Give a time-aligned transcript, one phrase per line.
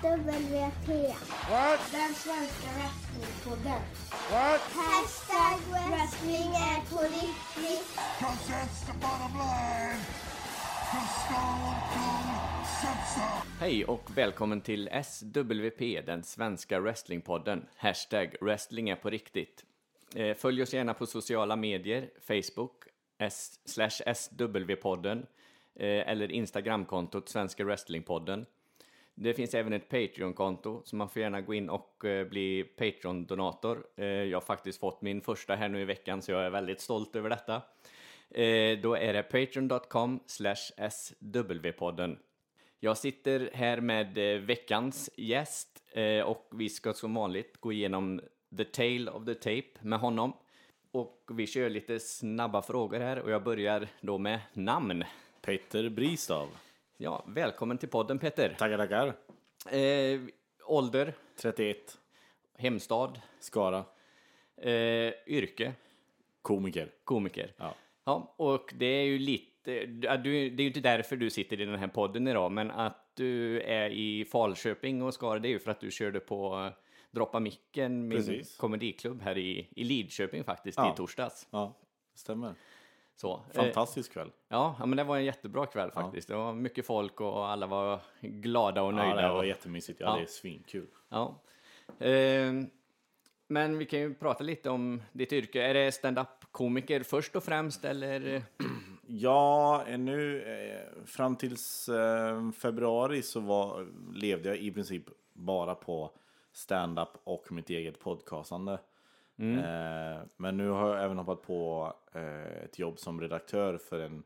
[0.00, 0.88] SWP.
[1.50, 1.80] What?
[1.92, 3.80] Den svenska wrestlingpodden.
[4.30, 4.60] What?
[4.60, 7.96] Hashtag wrestling är på riktigt.
[8.18, 10.00] Cause that's the bottom line.
[13.60, 17.66] Hej och välkommen till SWP, den svenska wrestlingpodden.
[17.76, 19.64] Hashtag wrestling är på riktigt.
[20.14, 22.72] Eh, Följ oss gärna på sociala medier, Facebook,
[23.64, 25.26] slash SW-podden
[25.74, 28.46] eh, eller Instagramkontot Svenska Wrestlingpodden.
[29.22, 33.86] Det finns även ett Patreon-konto, så man får gärna gå in och eh, bli Patreon-donator.
[33.96, 36.80] Eh, jag har faktiskt fått min första här nu i veckan, så jag är väldigt
[36.80, 37.54] stolt över detta.
[38.30, 40.20] Eh, då är det patreon.com
[40.90, 42.18] swpodden.
[42.80, 45.82] Jag sitter här med veckans gäst
[46.24, 48.20] och vi ska som vanligt gå igenom
[48.56, 50.32] the tale of the tape med honom.
[50.92, 55.04] Och vi kör lite snabba frågor här och jag börjar då med namn.
[55.42, 56.48] Peter Bristav.
[57.02, 58.54] Ja, välkommen till podden Peter.
[58.58, 59.06] Tackar, tackar.
[59.78, 60.20] Eh,
[60.64, 61.98] ålder, 31.
[62.58, 63.84] hemstad, Skara.
[64.56, 65.72] eh, yrke,
[66.42, 66.90] Komiker.
[67.04, 67.52] komiker.
[67.56, 67.74] Ja.
[68.04, 71.64] Ja, och det är ju lite, du, det är ju inte därför du sitter i
[71.64, 75.58] den här podden idag, men att du är i Falköping och Skara, det är ju
[75.58, 76.70] för att du körde på
[77.10, 78.56] Droppa Micken, min Precis.
[78.56, 80.92] komediklubb här i, i Lidköping faktiskt, Ja.
[80.92, 81.48] i torsdags.
[81.50, 81.74] Ja,
[82.14, 82.54] stämmer.
[83.20, 84.30] Så, eh, Fantastisk kväll.
[84.48, 86.28] ja, ja, men det var en jättebra kväll faktiskt.
[86.28, 89.22] Det var mycket folk och alla var glada och Ja, nöjda.
[89.28, 90.00] det var jättemysigt.
[90.00, 90.16] Ja, Ja.
[90.16, 90.86] det är svinkul.
[91.08, 91.40] ja.
[91.98, 92.52] Eh,
[93.48, 95.62] men vi kan ju prata lite om ditt yrke.
[95.62, 98.42] Är det stand-up-komiker först och främst, eller?
[99.12, 106.10] Ja, nu eh, fram tills eh, februari så var, levde jag i princip bara på
[106.52, 108.78] stand-up och mitt eget podcastande.
[109.58, 114.22] Eh, men nu har jag även hoppat på eh, ett jobb som redaktör för en,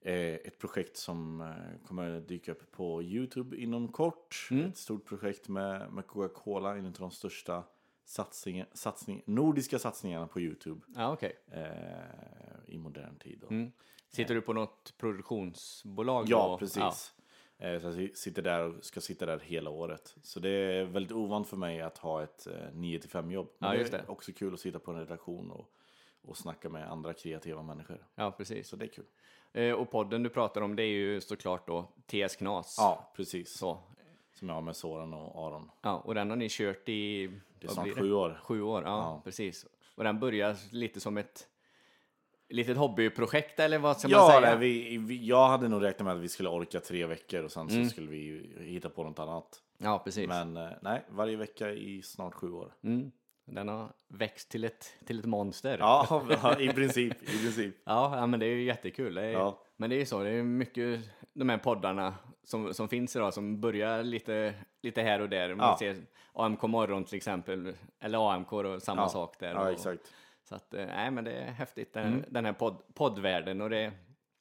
[0.00, 4.48] eh, ett projekt som eh, kommer att dyka upp på Youtube inom kort.
[4.68, 7.62] Ett stort projekt med, med Coca-Cola, en av de största
[8.04, 11.32] satsning, satsning, nordiska satsningarna på Youtube Ja, okej.
[11.52, 11.62] eh,
[12.74, 13.38] i modern tid.
[13.48, 13.54] då.
[14.08, 16.24] Sitter du på något produktionsbolag?
[16.28, 16.76] Ja, och- precis.
[16.78, 17.17] Eh,
[17.58, 17.64] Så
[18.00, 20.14] jag sitter där och ska sitta där hela året.
[20.22, 23.48] Så det är väldigt ovant för mig att ha ett eh, 9-5 jobb.
[23.58, 24.04] Men Ja, det just är det.
[24.08, 25.70] också kul att sitta på en redaktion och,
[26.22, 28.06] och snacka med andra kreativa människor.
[28.14, 28.68] Ja, precis.
[28.68, 29.04] Så det är kul.
[29.52, 32.74] Eh, och podden du pratar om, det är ju såklart då TS Knas.
[32.78, 33.56] Ja, precis.
[33.58, 33.78] Så.
[34.34, 35.70] Som jag har med Soran och Aron.
[35.82, 37.26] Ja, och den har ni kört i...
[37.58, 38.40] Det är snart sju år.
[38.42, 39.20] Sju år, ja, Ja.
[39.24, 39.66] precis.
[39.94, 41.48] Och den börjar lite som ett
[42.48, 44.40] litet hobbyprojekt, eller vad ska man Ja, säga?
[44.40, 47.52] nej, vi, vi, jag hade nog räknat med att vi skulle orka tre veckor och
[47.52, 47.84] sen Mm.
[47.84, 49.62] så skulle vi hitta på något annat.
[49.78, 50.28] Ja, precis.
[50.28, 52.72] Men eh, nej, varje vecka i snart sju år.
[52.84, 53.10] Mm.
[53.46, 55.78] Den har växt till ett, till ett monster.
[55.78, 56.22] Ja,
[56.58, 57.22] i princip.
[57.22, 57.74] I princip.
[57.84, 59.14] Ja, ja, men det är ju jättekul.
[59.14, 59.62] Det är, Ja.
[59.76, 61.00] Men det är ju så, det är mycket
[61.32, 65.54] de här poddarna som, som finns idag som börjar lite, lite här och där.
[65.54, 65.76] Man Ja.
[65.78, 65.96] ser
[66.32, 69.08] AMK morgon till exempel, eller AMK och samma Ja.
[69.08, 69.54] sak där.
[69.54, 70.12] Ja, och, exakt.
[70.48, 72.24] Så att, eh, nej men det är häftigt, den, Mm.
[72.28, 73.92] den här podd, poddvärlden och det,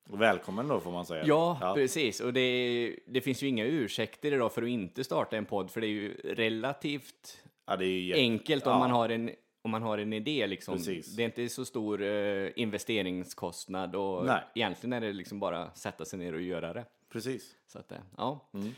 [0.10, 1.24] Och välkommen då får man säga.
[1.26, 5.46] ja, precis, och det, det finns ju inga ursäkter idag för att inte starta en
[5.46, 8.80] podd, för det är ju relativt Ja, är ju enkelt om ja.
[8.80, 9.32] man har en
[9.62, 10.76] om man har en idé liksom.
[10.78, 11.16] Precis.
[11.16, 14.42] Det är inte så stor eh, investeringskostnad och Nej.
[14.56, 16.86] egentligen är det liksom bara sätta sig ner och göra det.
[17.12, 17.56] Precis.
[17.68, 18.50] Så att, eh, ja.
[18.54, 18.70] Mm.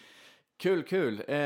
[0.58, 1.24] Kul, kul.
[1.28, 1.38] Eh,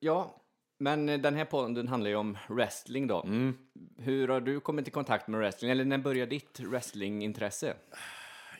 [0.00, 0.40] ja,
[0.78, 3.22] men den här podden handlar ju om wrestling då.
[3.22, 3.58] Mm.
[3.96, 5.70] Hur har du kommit i kontakt med wrestling?
[5.70, 7.76] Eller när började ditt wrestlingintresse?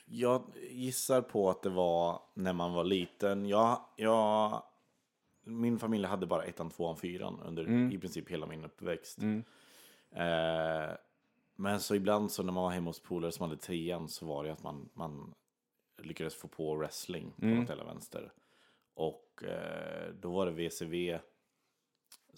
[0.07, 3.47] Jag gissar på att det var när man var liten.
[3.47, 4.63] Jag, jag,
[5.45, 9.19] min familj hade bara ettan, tvåan, fyran under i princip hela min uppväxt.
[10.13, 10.97] Eh,
[11.57, 14.45] men så ibland så när man var hemma hos polare som hade trean så var
[14.45, 15.35] det att man, man
[16.03, 18.33] lyckades få på wrestling på något eller vänster.
[18.95, 21.19] Och eh, då var det VCV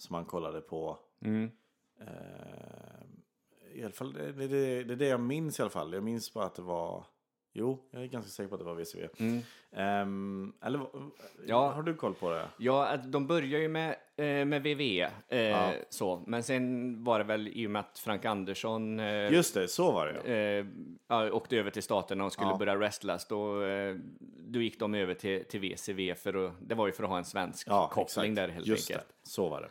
[0.01, 0.97] som man kollade på.
[1.99, 2.07] Eh,
[3.73, 4.47] I alla fall, det, det,
[4.83, 5.93] det, är det jag minns i alla fall.
[5.93, 7.05] Jag minns bara att det var...
[7.53, 9.07] Jo, jag är ganska säker på att det var VCV.
[9.71, 10.81] Ehm, eller
[11.47, 11.71] Ja.
[11.71, 12.47] har du koll på det?
[12.57, 14.81] Ja, de börjar ju med, eh, med VV,
[15.27, 15.73] eh, Ja.
[15.89, 16.23] så.
[16.27, 19.91] Men sen var det väl i och med att Frank Andersson eh, Just det, så
[19.91, 20.67] var det
[21.07, 21.25] ja.
[21.27, 22.57] eh, åkte över till staterna och skulle Ja.
[22.57, 23.95] börja wrestlas, då, eh,
[24.39, 27.17] då gick de över till, till VCV, för att, det var ju för att ha
[27.17, 28.35] en svensk koppling exakt.
[28.35, 29.07] där helt Just enkelt.
[29.07, 29.69] Det, så var det.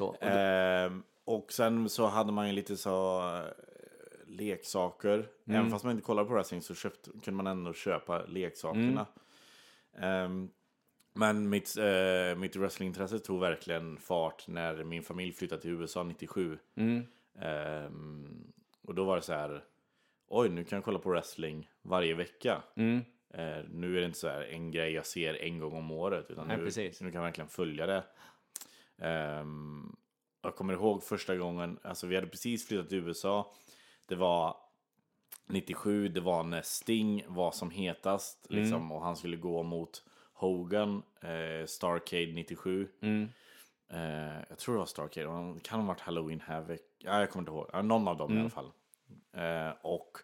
[0.00, 3.44] Så, och Ehm, och sen så hade man ju lite så eh,
[4.26, 5.14] leksaker.
[5.14, 5.60] Mm.
[5.60, 9.06] Även fast man inte kollade på wrestling så köpt, kunde man ändå köpa leksakerna.
[9.96, 10.24] Mm.
[10.24, 10.50] Ehm,
[11.12, 16.58] men mitt, uh, mitt wrestlingintresse tog verkligen fart när min familj flyttade till USA 97.
[16.74, 17.06] Mm.
[17.40, 18.52] Ehm,
[18.86, 19.64] och då var det så här,
[20.28, 22.62] oj nu kan jag kolla på wrestling varje vecka.
[22.76, 23.04] mm,
[23.34, 26.30] Eh, nu är det inte så här en grej jag ser en gång om året,
[26.30, 28.04] utan Nej, nu, nu kan jag verkligen följa det.
[29.00, 29.96] Ehm,
[30.42, 33.52] jag kommer ihåg första gången, alltså vi hade precis flyttat till USA.
[34.06, 34.56] Det var
[35.46, 41.02] 97, det var när Sting var som hetast, liksom, och han skulle gå mot Hogan,
[41.20, 42.88] eh, Starcade 97.
[43.92, 46.80] Eh, jag tror det var Starcade, det kan ha varit Halloween Havoc.
[46.98, 47.84] Ja, jag kommer inte ihåg.
[47.84, 48.70] Någon av dem i alla fall.
[49.32, 50.18] Eh, och,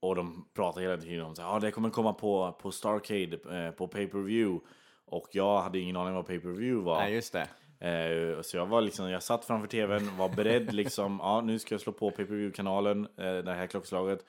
[0.00, 3.70] och de pratar hela tiden om att ah, det kommer komma på, på Starcade eh,
[3.70, 4.66] på pay-per-view.
[5.06, 6.98] Och jag hade ingen aning vad pay-per-view var.
[6.98, 7.48] Nej, just det.
[7.80, 11.74] Eh, så jag var liksom, jag satt framför tvn, var beredd liksom, ja nu ska
[11.74, 14.24] jag slå på pay-per-view-kanalen, eh, det här klockslaget.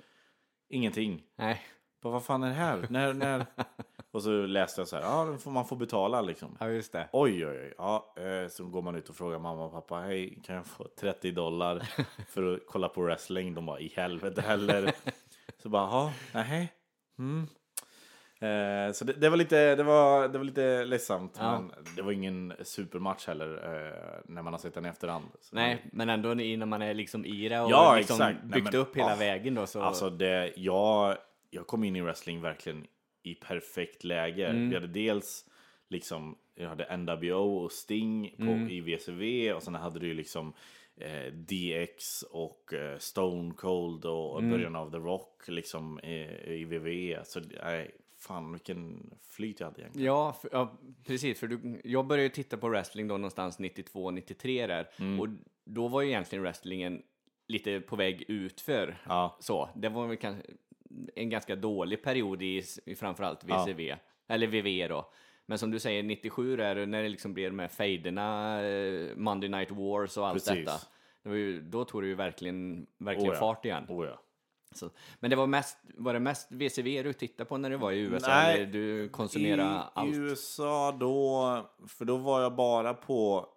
[0.70, 1.24] Ingenting.
[1.36, 1.62] Nej,
[2.02, 2.88] Bara, vad fan är det här?
[2.90, 3.46] När, när?
[4.12, 6.58] Och så läste jag så här, ja man får betala liksom.
[6.60, 7.10] ja just det.
[7.12, 7.74] Oj, oj, oj.
[7.78, 10.88] Ja, eh, så går man ut och frågar mamma och pappa, hej, kan jag få
[11.00, 11.90] 30 dollar
[12.30, 13.54] för att kolla på wrestling?
[13.54, 14.94] De bara, i helvete heller.
[15.62, 16.74] Så bara, ja, nej.
[17.20, 17.48] Mm.
[18.40, 21.60] Eh, så det, det, var lite, det, var, det var lite ledsamt, Ja.
[21.62, 25.26] men det var ingen supermatch heller eh, när man har sett den i efterhand.
[25.42, 28.40] Så Nej, men ändå när man är liksom i det och Ja, liksom exakt.
[28.44, 29.82] Nej, byggt men, upp hela ah, vägen då så...
[29.82, 31.18] Alltså det, jag,
[31.50, 32.88] jag kom in i wrestling verkligen
[33.24, 34.48] i perfekt läge.
[34.48, 34.70] Mm.
[34.70, 35.46] Vi hade dels
[35.90, 38.70] liksom, jag hade NWO och Sting på, Mm.
[38.70, 40.54] i WCW och sen hade du liksom
[40.98, 44.52] eh, DX och eh, Stone Cold och, och Mm.
[44.52, 47.26] början av The Rock liksom eh, i WWE.
[47.26, 47.92] Så nej,
[48.28, 50.08] fan vilken flyt jag hade egentligen.
[50.08, 51.40] Ja, för, ja, precis.
[51.40, 54.90] För du, jag började ju titta på wrestling då någonstans 92, 93 där.
[55.00, 55.20] Mm.
[55.20, 55.28] Och
[55.66, 57.02] då var ju egentligen wrestlingen
[57.48, 58.98] lite på väg utför.
[59.08, 59.38] Ja.
[59.40, 60.44] Så, det var väl kanske
[61.16, 63.96] en ganska dålig period i, i framförallt VCV,
[64.28, 65.12] eller VV då.
[65.46, 69.50] Men som du säger, 97 där, när det liksom blev de här fejderna, eh, Monday
[69.50, 70.66] Night Wars och allt Precis.
[70.66, 70.78] detta.
[71.24, 73.40] Det var ju, då tog det ju verkligen, verkligen Oh ja.
[73.40, 73.86] fart igen.
[73.90, 74.22] Oh, ja.
[74.78, 74.90] Så,
[75.20, 78.00] men det var, mest, var det mest VCV du tittade på när du var i
[78.00, 78.28] USA?
[78.28, 80.14] Nej, eller du konsumerade I, allt?
[80.16, 83.50] I USA då, för då var jag bara på,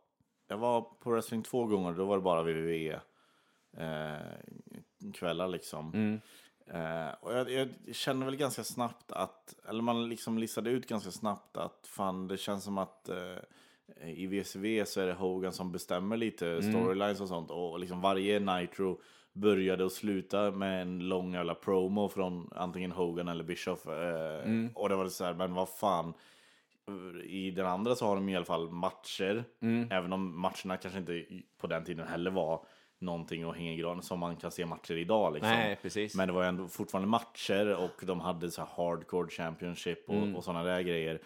[0.48, 3.00] jag var på wrestling två gånger, då var det bara WWE
[3.76, 5.92] eh, kvällar liksom.
[5.94, 6.20] Mm.
[6.70, 11.10] Eh, och jag, jag kände väl ganska snabbt att, eller man liksom listade ut ganska
[11.10, 13.36] snabbt att fan det känns som att eh,
[14.04, 16.72] i VCV så är det Hogan som bestämmer lite Mm.
[16.72, 19.00] storylines och sånt och liksom varje Nitro
[19.40, 23.87] började och sluta med en lång jävla promo från antingen Hogan eller Bischoff.
[23.87, 24.70] Eh, Mm.
[24.75, 26.12] Och det var så här, men vad fan.
[27.25, 29.44] I den andra så har de i alla fall matcher.
[29.62, 29.88] Mm.
[29.90, 31.25] Även om matcherna kanske inte
[31.61, 32.64] på den tiden heller var
[32.99, 35.32] någonting att hänga i granen som man kan se matcher idag.
[35.35, 35.50] Liksom.
[35.50, 36.14] Nej, precis.
[36.14, 40.37] Men det var ändå fortfarande matcher och de hade så här hardcore championship och, Mm.
[40.37, 41.20] och sådana där grejer.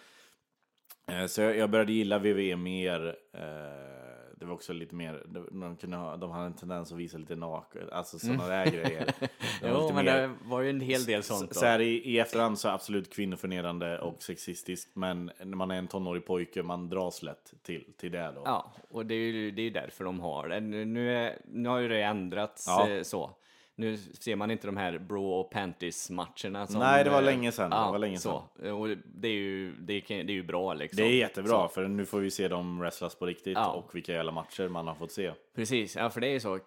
[1.11, 3.15] Eh, Så jag, jag började gilla WWE mer.
[3.33, 4.12] eh,
[4.43, 7.17] Det var också lite mer, de, de, kunde ha, de hade en tendens att visa
[7.17, 9.13] lite naket, alltså sådana där grejer.
[9.63, 12.19] Jo, men mer- det var ju en hel del sånt så, så här, i, I
[12.19, 17.23] efterhand så absolut kvinnoförnedrande och sexistiskt, men när man är en tonårig pojke, man dras
[17.23, 18.41] lätt till, till det då.
[18.45, 20.59] Ja, och det är ju det är därför de har det.
[20.59, 22.89] Nu, nu, är, nu har ju det ändrats Ja.
[22.89, 23.31] eh, så.
[23.75, 26.67] Nu ser man inte de här bro och panties-matcherna.
[26.67, 27.69] som, Nej, det var eh, länge sedan.
[27.69, 28.43] Det Ja, var länge så.
[28.75, 30.97] Och det är ju, det är, det är ju bra liksom.
[30.97, 31.67] Det är jättebra, Så.
[31.67, 33.71] för nu får vi se dem wrestlas på riktigt Ja.
[33.71, 35.31] och vilka jävla matcher man har fått se.
[35.55, 36.55] Precis, ja för det är ju så.
[36.55, 36.61] Eh,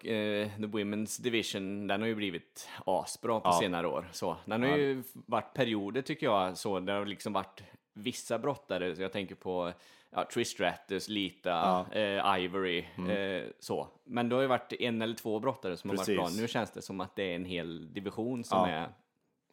[0.57, 3.59] the Women's Division, den har ju blivit asbra på Ja.
[3.61, 4.09] senare år.
[4.11, 7.63] Så, den har ju varit perioder tycker jag, så det har liksom varit
[7.93, 9.71] vissa brottare, så jag tänker på
[10.17, 13.09] ja, Trish Stratus, Lita, eh, Ivory, Mm.
[13.11, 13.87] eh, så.
[14.03, 16.35] Men det har ju varit en eller två brottare som har varit Precis.
[16.35, 16.41] bra.
[16.41, 18.67] Nu känns det som att det är en hel division som Ja.
[18.67, 18.89] är...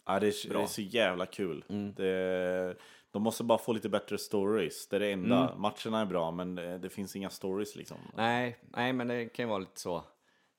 [0.07, 0.63] Ja, det, är, det Bra.
[0.63, 1.65] är så jävla kul.
[1.69, 1.95] Mm.
[1.95, 2.77] Det,
[3.11, 4.89] de måste bara få lite bättre stories.
[4.89, 5.49] Det är det enda.
[5.49, 5.61] Mm.
[5.61, 7.97] Matcherna är bra, men det, det finns inga stories liksom.
[8.17, 9.97] Nej, nej, men det kan ju vara lite så.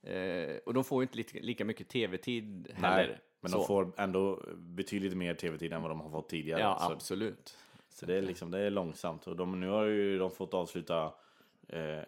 [0.04, 3.08] Eh, och de får ju inte lika, lika mycket tv-tid heller.
[3.08, 3.58] Nej, men så.
[3.58, 6.62] de får ändå betydligt mer tv-tid än vad de har fått tidigare.
[6.62, 7.58] Ja, så absolut.
[7.96, 9.28] Så det, är liksom, det är långsamt.
[9.28, 11.14] Och de, nu har ju de fått avsluta
[11.68, 12.04] eh,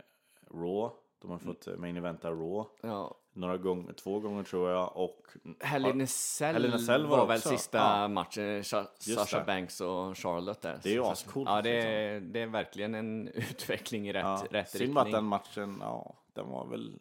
[0.52, 0.96] Raw.
[1.22, 2.70] De har fått eh, main eventa Raw.
[2.82, 4.98] Ja, Några gånger, två gånger tror jag.
[4.98, 5.28] Och
[5.60, 8.08] Hell in a Cell, var, var väl sista ja.
[8.08, 9.44] matchen, Just Sasha.
[9.44, 10.80] Banks och Charlotte där.
[10.84, 14.44] Det är ju ascoolt, Ja, det är, det är verkligen en utveckling i rätt, ja,
[14.52, 15.24] rätt synd bara att riktning.
[15.24, 16.94] den matchen, ja, den var väl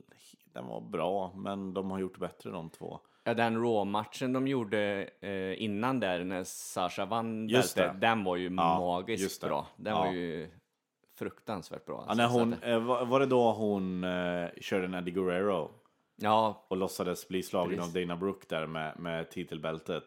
[0.57, 1.33] den var bra.
[1.35, 3.01] Men de har gjort bättre de två.
[3.27, 8.37] Ja, den Raw-matchen de gjorde eh, innan där när Sasha vann Just bältet, den var
[8.37, 9.67] ju magiskt bra.
[9.77, 10.51] Den var ju
[11.19, 11.99] fruktansvärt bra.
[12.01, 12.15] Alltså.
[12.15, 15.71] när hon, att- eh, var, det då hon eh, körde Eddie Guerrero?
[16.17, 17.97] ja, Och låtsades bli slagen Precis.
[17.97, 20.05] av Dana Brooke där med, med titelbältet.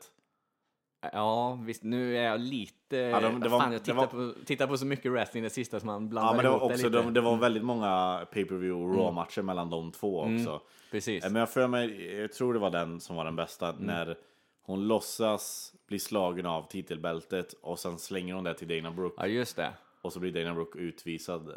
[1.13, 2.97] Ja, visst, nu är jag lite...
[2.97, 5.49] Ja, de- det var- fan, jag tittar, var- på, tittar på så mycket wrestling det
[5.49, 8.25] sista som man blandar Ja men det var också, det de, det var väldigt många
[8.33, 10.61] pay-per-view och Raw-matcher mellan de två också.
[10.91, 11.25] Precis.
[11.25, 13.81] Eh, Men jag för mig, jag tror det var den som var den bästa Mm.
[13.85, 14.17] när
[14.61, 19.15] hon låtsas bli slagen av titelbältet och sen slänger hon det till Dana Brooke.
[19.17, 19.73] Ja, just det.
[20.01, 21.55] Och så blir Dana Brooke utvisad eh,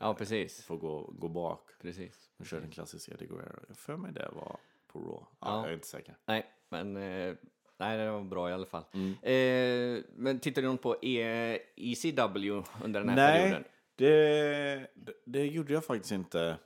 [0.00, 0.70] Ja, precis.
[0.70, 1.60] att gå, gå bak.
[1.82, 2.30] Precis.
[2.38, 3.58] Hon körde en klassisk Eddie Guerrero.
[3.68, 4.56] Jag för mig det var
[4.92, 5.12] på Raw.
[5.20, 5.60] Ja, Ja.
[5.62, 6.16] Jag är inte säker.
[6.26, 7.34] Nej, men eh,
[7.78, 8.84] nej, det var bra i alla fall.
[8.92, 9.10] Mm.
[9.22, 13.64] Eh, men tittade du på e ECW under den här Nej, perioden?
[13.96, 14.86] det,
[15.24, 16.56] det, gjorde jag faktiskt inte.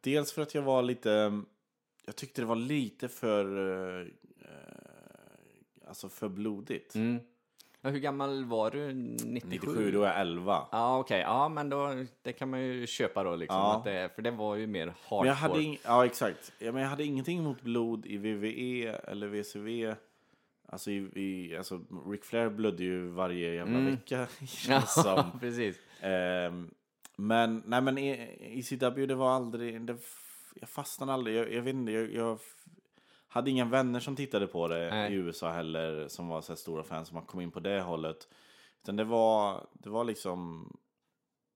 [0.00, 1.42] Dels för att jag var lite...
[2.06, 3.46] Jag tyckte det var lite för...
[4.00, 4.06] eh,
[5.88, 6.94] alltså för blodigt.
[6.94, 7.20] Mm.
[7.80, 8.92] Ja, hur gammal var du?
[8.92, 9.48] 97?
[9.48, 10.66] 97, då är jag 11.
[10.72, 11.20] Ja, okej.
[11.20, 13.58] Ja, men då, det kan man ju köpa då liksom.
[13.58, 13.76] Ja.
[13.76, 15.20] Att det, för det var ju mer hardcore.
[15.20, 16.52] Men jag hade, ja, exakt.
[16.58, 19.94] Ja, men jag hade ingenting emot blod i VVE eller VCV.
[20.70, 25.40] Alltså, i, i, alltså Ric Flair blödde ju varje jävla vecka, känns Ja, som.
[25.40, 25.80] precis.
[26.00, 26.70] Ehm,
[27.16, 28.10] men, nej men i,
[28.58, 29.96] i CW det var aldrig, det,
[30.60, 32.38] jag fastnade aldrig, jag, jag vet inte, jag, jag
[33.28, 35.12] hade inga vänner som tittade på det Nej.
[35.12, 37.80] i USA heller, som var så här stora fans, som man kom in på det
[37.80, 38.28] hållet.
[38.82, 40.68] Utan det var, det var liksom,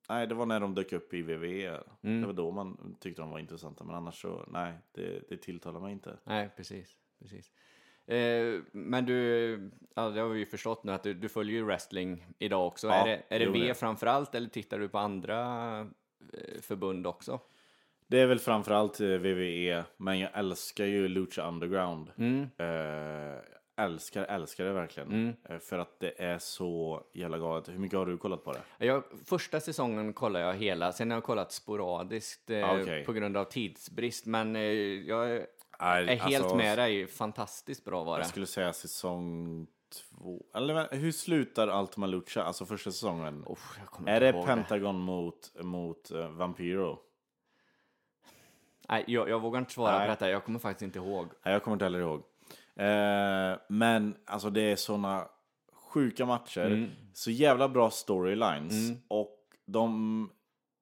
[0.09, 2.21] nej det var när de dök upp i WWE, Mm.
[2.21, 5.81] det var då man tyckte de var intressanta, men annars så, nej, det, det tilltalar
[5.81, 6.19] mig inte.
[6.25, 6.97] Nej, precis.
[7.19, 7.51] precis.
[8.13, 11.65] Eh, men du, ja, det har vi ju förstått nu att du, du följer ju
[11.65, 12.87] wrestling idag också.
[12.87, 13.75] Ja, är det, är det jo, V det.
[13.75, 15.41] framför allt eller tittar du på andra
[16.33, 17.41] eh, förbund också?
[18.07, 22.11] Det är väl framförallt eh, WWE, men jag älskar ju Lucha Underground.
[22.17, 22.43] Mm.
[22.43, 25.37] Eh, älskar, älskar det verkligen.
[25.49, 27.69] Eh, för att det är så jävla galet.
[27.69, 28.87] Hur mycket har du kollat på det?
[28.87, 33.37] Jag, första säsongen kollar jag hela, sen har jag kollat sporadiskt eh, Ah, på grund
[33.37, 34.27] av tidsbrist.
[34.27, 34.55] Men
[35.07, 35.47] jag
[35.83, 38.23] är Nej, helt alltså, med dig, fantastiskt bra var det.
[38.23, 40.43] Jag skulle säga säsong två.
[40.55, 43.45] Eller hur slutar Ultima Lucha, alltså första säsongen?
[43.87, 46.99] Kommer är det Pentagon mot, mot eh, Vampiro?
[48.89, 50.07] Nej, jag, jag vågar inte svara Nej.
[50.07, 51.27] på detta, jag kommer faktiskt inte ihåg.
[51.45, 52.23] Nej, jag kommer inte heller ihåg.
[52.77, 55.29] Eh, men alltså det är såna
[55.73, 56.67] sjuka matcher.
[56.67, 56.91] Mm.
[57.13, 58.73] Så jävla bra storylines.
[59.09, 60.31] Och de,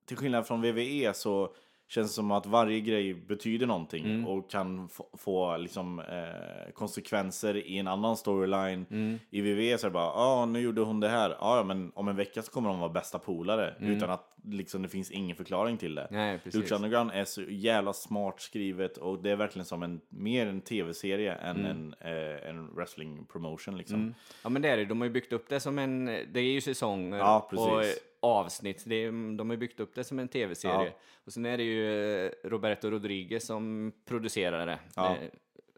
[0.04, 1.54] till skillnad från WWE så
[1.90, 4.26] känns som att varje grej betyder någonting Mm.
[4.26, 8.86] och kan få, liksom, eh, konsekvenser i en annan storyline.
[8.90, 9.18] Mm.
[9.30, 11.92] I WWE så är det bara, ja nu gjorde hon det här, ja ja, men
[11.94, 13.74] om en vecka så kommer de vara bästa polare.
[13.80, 16.02] Utan att liksom, det finns ingen förklaring till det.
[16.02, 16.20] Mm.
[16.20, 16.40] Nej.
[16.54, 20.60] Lucha Underground är så jävla smart skrivet och det är verkligen som en, mer en
[20.60, 23.96] tv-serie än en, eh, en wrestling promotion liksom.
[24.00, 24.14] Mm.
[24.42, 26.52] Ja men det är det, de har ju byggt upp det som en, det är
[26.52, 27.66] ju säsonger Ja, precis.
[27.66, 30.86] och avsnitt, det är, de har byggt upp det som en tv-serie.
[30.86, 30.92] Ja.
[31.24, 34.78] Och sen är det ju eh, Roberto Rodriguez som producerar det.
[34.96, 35.16] Ja.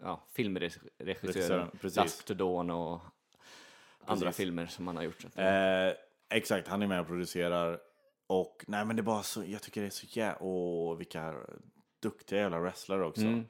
[0.03, 1.71] Ja filmregissören.
[1.83, 3.01] Dusk to Dawn och
[4.05, 4.37] andra Precis.
[4.37, 5.25] filmer som han har gjort.
[5.37, 5.93] Eh,
[6.31, 7.81] exakt, han är med och producerar.
[8.27, 11.35] Och nej men det är bara så, jag tycker det är så jävla, åh vilka
[12.03, 13.23] duktiga jävla wrestlare också.
[13.23, 13.45] Mm.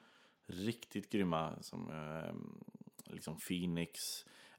[0.46, 2.34] Riktigt grymma som eh,
[3.12, 4.00] liksom Phoenix,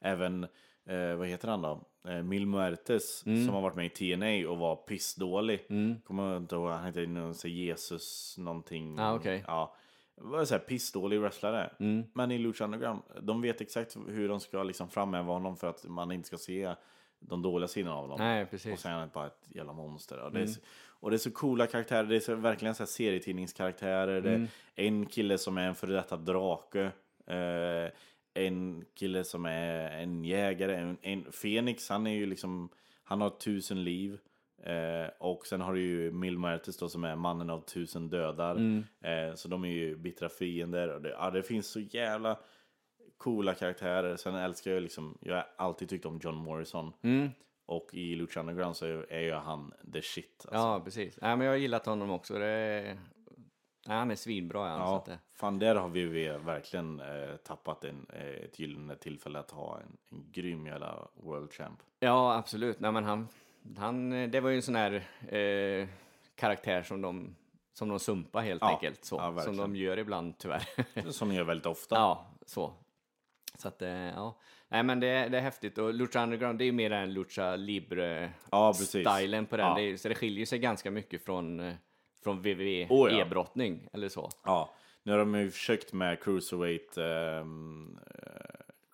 [0.00, 0.46] även,
[0.86, 1.80] eh, vad heter han då?
[2.08, 3.44] Eh, Mil Muertes Mm.
[3.46, 5.66] som har varit med i TNA och var pissdålig.
[6.04, 8.98] Kommer jag inte ihåg, han heter någon Jesus någonting.
[8.98, 9.44] Ah, okej.
[9.46, 9.74] Ja.
[10.16, 11.70] Var så här pissdålig wrestlare.
[11.80, 12.04] Mm.
[12.12, 15.84] Men i Lucha Underground, de vet exakt hur de ska liksom framhäva honom för att
[15.84, 16.74] man inte ska se
[17.20, 18.18] de dåliga sidorna av honom.
[18.18, 18.72] Nej, precis.
[18.72, 20.18] Och sen är han bara ett jävla monster.
[20.20, 20.60] Och det, är så,
[21.00, 24.20] och det är så coola karaktärer, det är så, verkligen så här serietidningskaraktärer.
[24.20, 26.82] Det är en kille som är en före detta drake.
[27.26, 27.90] Eh,
[28.34, 30.74] en kille som är en jägare.
[30.74, 32.68] En, en Fenix, han är ju liksom,
[33.04, 34.18] han har tusen liv.
[34.62, 38.56] Eh, och sen har du ju Mil Muertes då som är mannen av tusen dödar.
[39.00, 40.88] Eh, så de är ju bittra fiender.
[40.88, 42.38] Och det, ja, det finns så jävla
[43.16, 44.16] coola karaktärer.
[44.16, 46.92] Sen älskar jag liksom, jag har alltid tyckt om John Morrison.
[47.02, 47.28] Mm.
[47.66, 50.46] Och i Lucha Underground så är ju han the shit.
[50.48, 50.56] Alltså.
[50.56, 51.18] Ja, precis.
[51.22, 52.38] Nej, men jag har gillat honom också.
[52.38, 52.98] Det
[53.86, 54.68] nej, han är svinbra.
[54.68, 54.76] Ja.
[54.76, 59.38] Så Ja, det, fan där har vi verkligen eh, tappat en, eh, ett gyllene tillfälle
[59.38, 61.78] att ha en, en grym jävla world champ.
[62.00, 62.80] ja, absolut.
[62.80, 63.28] Nej, men han,
[63.78, 64.92] han, det var ju en sån här
[65.28, 65.88] eh,
[66.34, 67.36] karaktär som de,
[67.72, 69.04] som de sumpar helt Ja, enkelt.
[69.04, 70.62] Så, ja, som de gör ibland tyvärr.
[71.10, 71.94] Som ni gör väldigt ofta.
[71.94, 72.72] ja, så.
[73.58, 74.38] Så att, eh, ja.
[74.68, 75.78] Nej, men det, det är häftigt.
[75.78, 77.56] Och Lucha Underground, det är ju mer en Lucha Ja.
[77.56, 79.66] Libre-stilen på den.
[79.66, 79.74] Ja.
[79.74, 81.74] Det så det skiljer sig ganska mycket från, eh,
[82.24, 83.46] från WWE Oh, ja.
[83.92, 84.30] eller så.
[84.44, 88.22] Ja, nu har de ju försökt med Cruiserweight, ehm, eh,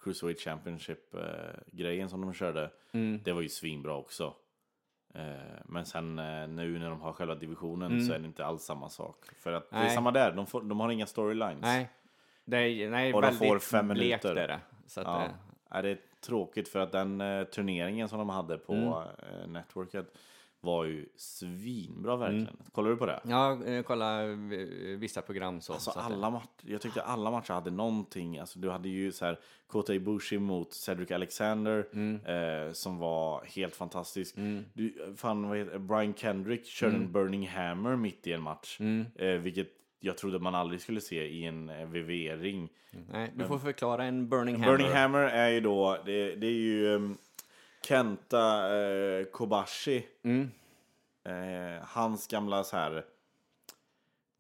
[0.03, 2.71] Cruiserweight Championship-grejen som de körde.
[2.93, 3.21] Mm.
[3.25, 4.35] Det var ju svinbra också.
[5.15, 5.23] Eh,
[5.65, 8.89] men sen eh, nu när de har själva divisionen så är det inte alls samma
[8.89, 9.17] sak.
[9.39, 9.87] För att det är Mm.
[9.87, 9.95] Nej.
[9.95, 11.63] samma där, de, får, de har inga storylines.
[11.63, 11.89] Nej,
[12.45, 14.37] det är, nej Och de får fem minuter.
[14.37, 14.61] är det.
[14.87, 15.25] Så Ja.
[15.25, 15.31] eh,
[15.73, 18.89] Ja, det är tråkigt för att den eh, turneringen som de hade på Mm.
[18.89, 20.15] eh, Networket
[20.61, 22.43] var ju svinbra verkligen.
[22.47, 22.57] Mm.
[22.73, 23.21] Kollar du på det?
[23.25, 24.37] Ja, eh, kolla eh,
[24.99, 25.73] vissa program så.
[25.73, 28.39] Alltså så alla matcher, jag tyckte alla matcher hade någonting.
[28.39, 32.21] Alltså du hade ju så här Kota Ibushi mot Cedric Alexander Mm.
[32.25, 34.35] eh, som var helt fantastisk.
[34.75, 37.07] Du, fan, vad heter, Brian Kendrick körde Mm.
[37.07, 38.81] en Burning Hammer mitt i en match.
[39.15, 39.69] Eh, vilket
[40.01, 42.69] jag trodde man aldrig skulle se i en eh, VV-ring.
[43.13, 44.77] Nej, du får förklara en Burning Hammer.
[44.79, 47.19] Burning Hammer är ju då, det, det är ju um,
[47.89, 50.07] Kenta eh, Kobashi.
[50.23, 50.51] Mm.
[51.25, 53.05] Eh, hans gamla så här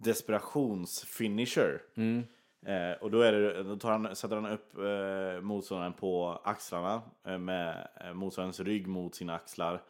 [0.04, 1.82] desperationsfinisher.
[1.94, 2.24] Mm.
[2.66, 7.02] Eh, och då, är det, då tar han, sätter han upp eh, motståndaren på axlarna
[7.26, 9.82] eh, med eh, motståndarens rygg mot sina axlar.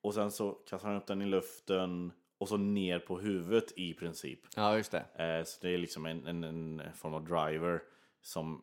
[0.00, 3.94] Och sen så kastar han upp den i luften och så ner på huvudet i
[3.94, 4.40] princip.
[4.56, 5.04] Ja, just det.
[5.24, 7.82] Eh, så det är liksom en, en, en form av driver
[8.22, 8.62] som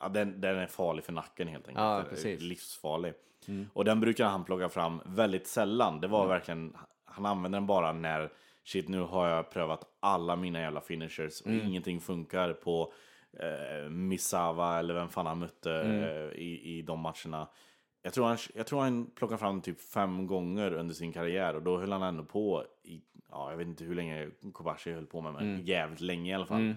[0.00, 1.82] ja, den, den är farlig för nacken helt enkelt.
[1.84, 2.40] Ja, är precis.
[2.40, 3.14] Livsfarlig.
[3.72, 6.00] Och den brukar han plocka fram väldigt sällan.
[6.00, 6.28] Det var Mm.
[6.28, 8.32] verkligen, han använder den bara när
[8.64, 11.66] shit nu har jag prövat alla mina jävla finishers och Mm.
[11.66, 12.92] ingenting funkar på
[13.40, 16.02] eh, Misawa eller vem fan han mötte Mm.
[16.02, 17.48] eh, i, i de matcherna.
[18.02, 21.62] Jag tror, han, jag tror han plockade fram typ fem gånger under sin karriär och
[21.62, 23.00] då höll han ändå på i,
[23.30, 25.64] ja jag vet inte hur länge Kobashi höll på med, men Mm.
[25.64, 26.74] jävligt länge i alla fall.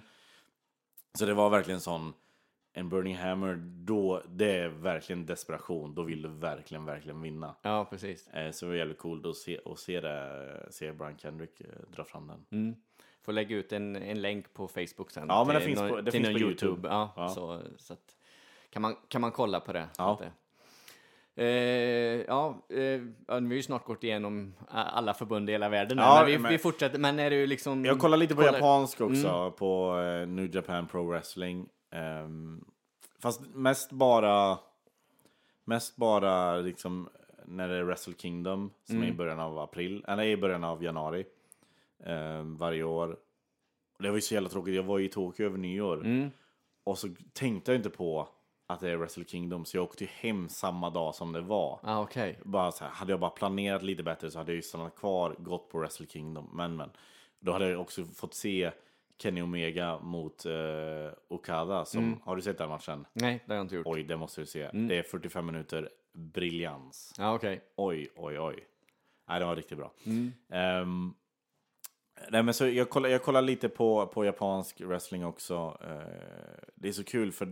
[1.13, 2.13] Så det var verkligen sån,
[2.79, 5.95] en Burning Hammer, då, det är verkligen desperation.
[5.95, 7.55] Då vill du verkligen, verkligen vinna.
[7.61, 8.27] Ja, precis.
[8.27, 11.67] Eh, så det var jävligt coolt att se, att se, det, se Brian Kendrick eh,
[11.95, 12.75] dra fram den.
[13.25, 15.25] Får lägga ut en, en länk på Facebook sen.
[15.29, 16.87] Ja, men det finns någon- på- det finns på YouTube.
[16.89, 17.29] Ja, Ja.
[17.29, 18.15] Så, så att,
[18.69, 19.87] kan, man, kan man kolla på det.
[19.97, 20.17] Ja.
[20.21, 20.31] det-
[21.39, 21.45] Eh,
[22.27, 25.97] ja, eh, vi har ju snart gått igenom alla förbund i hela världen.
[25.97, 26.99] Ja, men vi, men- vi fortsätter.
[26.99, 27.85] Men är ju liksom...
[27.85, 31.67] Jag kollar lite på kollar- japansk också, på eh, New Japan Pro Wrestling.
[31.91, 32.65] Ehm,
[33.19, 34.59] fast mest bara,
[35.65, 37.09] mest bara liksom
[37.45, 40.83] när det är Wrestle Kingdom som är i början av april, eller i början av
[40.83, 41.25] januari
[42.03, 43.17] ehm, varje år.
[43.99, 46.31] Det var ju så jävla tråkigt, jag var i Tokyo över nyår
[46.83, 48.29] och så tänkte jag inte på
[48.67, 51.79] att det är Wrestle Kingdom så jag åkte ju hem samma dag som det var.
[51.83, 52.39] Ah, okej.
[52.43, 55.35] Bara så här, hade jag bara planerat lite bättre så hade jag ju stannat kvar,
[55.39, 56.49] gått på Wrestle Kingdom.
[56.53, 56.89] Men men,
[57.39, 58.71] då hade jag också fått se
[59.17, 60.53] Kenny Omega mot eh,
[61.27, 61.85] Okada.
[61.85, 63.05] Som, Har du sett den matchen?
[63.13, 63.87] Nej, det har jag inte gjort.
[63.87, 64.69] Oj, det måste du se.
[64.73, 67.13] Det är 45 minuter briljans.
[67.17, 67.61] Ja, okej.
[67.75, 68.67] Oj, oj, oj.
[69.29, 69.91] Nej, det var riktigt bra.
[70.49, 71.13] Ehm,
[72.29, 75.77] nej, men så jag, kollar, jag kollar lite på, på japansk wrestling också.
[75.81, 77.47] Eh, det är så kul för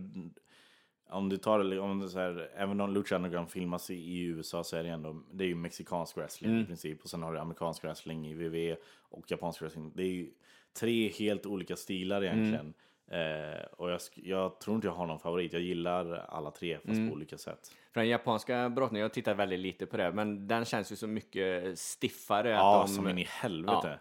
[1.08, 4.64] om du tar om det så här, även om Lucha Underground filmas i, i USA
[4.64, 7.02] så är det ändå, det är ju mexikansk wrestling i princip.
[7.02, 9.92] Och sen har du amerikansk wrestling i WWE och japansk wrestling.
[9.94, 10.30] Det är ju
[10.76, 12.74] tre helt olika stilar egentligen.
[13.10, 15.52] Eh, och jag, jag tror inte jag har någon favorit.
[15.52, 17.72] Jag gillar alla tre fast på olika sätt.
[17.92, 21.06] För den japanska brottningen, jag tittar väldigt lite på det, men den känns ju så
[21.06, 22.50] mycket stiffare.
[22.50, 23.88] Ja, att de, som in i helvete.
[23.88, 23.98] Ja.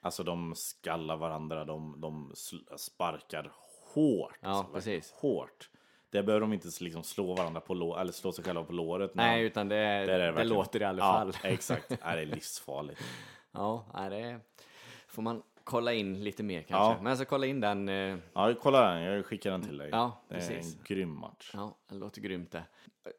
[0.00, 2.32] Alltså de skallar varandra, de, de
[2.76, 3.52] sparkar
[3.94, 4.38] hårt.
[4.40, 5.12] Ja, alltså, precis.
[5.12, 5.68] Hårt.
[6.10, 9.14] Det behöver de inte liksom slå varandra på lå- eller slå sig själva på låret.
[9.14, 10.48] Nej, utan det, är det, verkligen.
[10.48, 11.52] låter i alla ja, fall.
[11.52, 11.90] exakt.
[11.90, 13.00] Nej, det är livsfarligt.
[13.52, 14.40] Ja, det
[15.08, 16.74] får man kolla in lite mer kanske.
[16.92, 16.96] Ja.
[17.02, 17.88] Men jag ska kolla in den.
[17.88, 19.02] eh, Ja, kolla den.
[19.02, 19.88] Jag skickar den till dig.
[19.92, 20.76] Ja, det är precis.
[20.76, 21.50] en grym match.
[21.54, 22.62] Ja, det låter grymt det.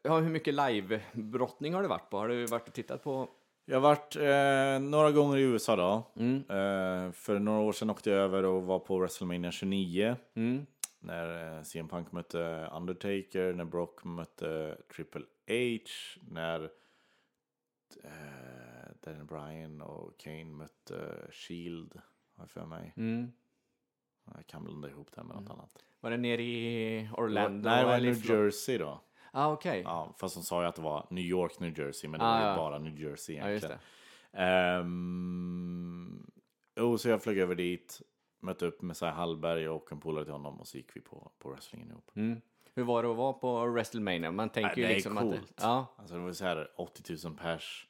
[0.02, 2.18] Ja, hur mycket live-brottning har du varit på?
[2.18, 3.28] Har du varit och tittat på?
[3.64, 6.12] Jag har varit eh, några gånger i USA då.
[6.16, 6.36] Mm.
[6.36, 10.16] Eh, för några år sedan åkte jag över och var på WrestleMania 29.
[10.34, 10.66] Mm.
[11.00, 15.84] När eh, CM Punk mötte Undertaker, när Brock mötte Triple H,
[16.28, 16.64] när
[18.04, 22.00] eh, Daniel Bryan och Kane mötte Shield,
[22.36, 22.92] har för mig.
[22.96, 23.32] Mm.
[24.34, 25.84] Jag kan blanda ihop det med något annat.
[26.00, 27.68] Var det nere i Orlando?
[27.68, 29.00] Nej, det var i New Jersey då.
[29.32, 29.80] Ah, okej.
[29.84, 32.30] Ja, fast de sa ju att det var New York, New Jersey, men det Ah,
[32.32, 32.56] var ju ja.
[32.56, 33.78] bara New Jersey Ja, egentligen.
[34.32, 34.38] det.
[34.94, 36.26] Ehm,
[36.76, 38.02] jo, så jag flög över dit,
[38.40, 41.32] mötte upp med Messiah Hallberg och en polare till honom och så gick vi på,
[41.38, 42.10] på wrestlingen ihop.
[42.14, 42.40] Mm.
[42.74, 44.30] Hur var det att vara på WrestleMania?
[44.32, 45.56] Man tänker Nej, ju det är liksom att coolt.
[45.56, 47.88] det, ja, Alltså det var så här 80 000 pers,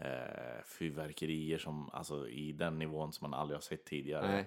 [0.00, 4.28] eh, fyrverkerier som, alltså i den nivån som man aldrig har sett tidigare.
[4.32, 4.44] Nej.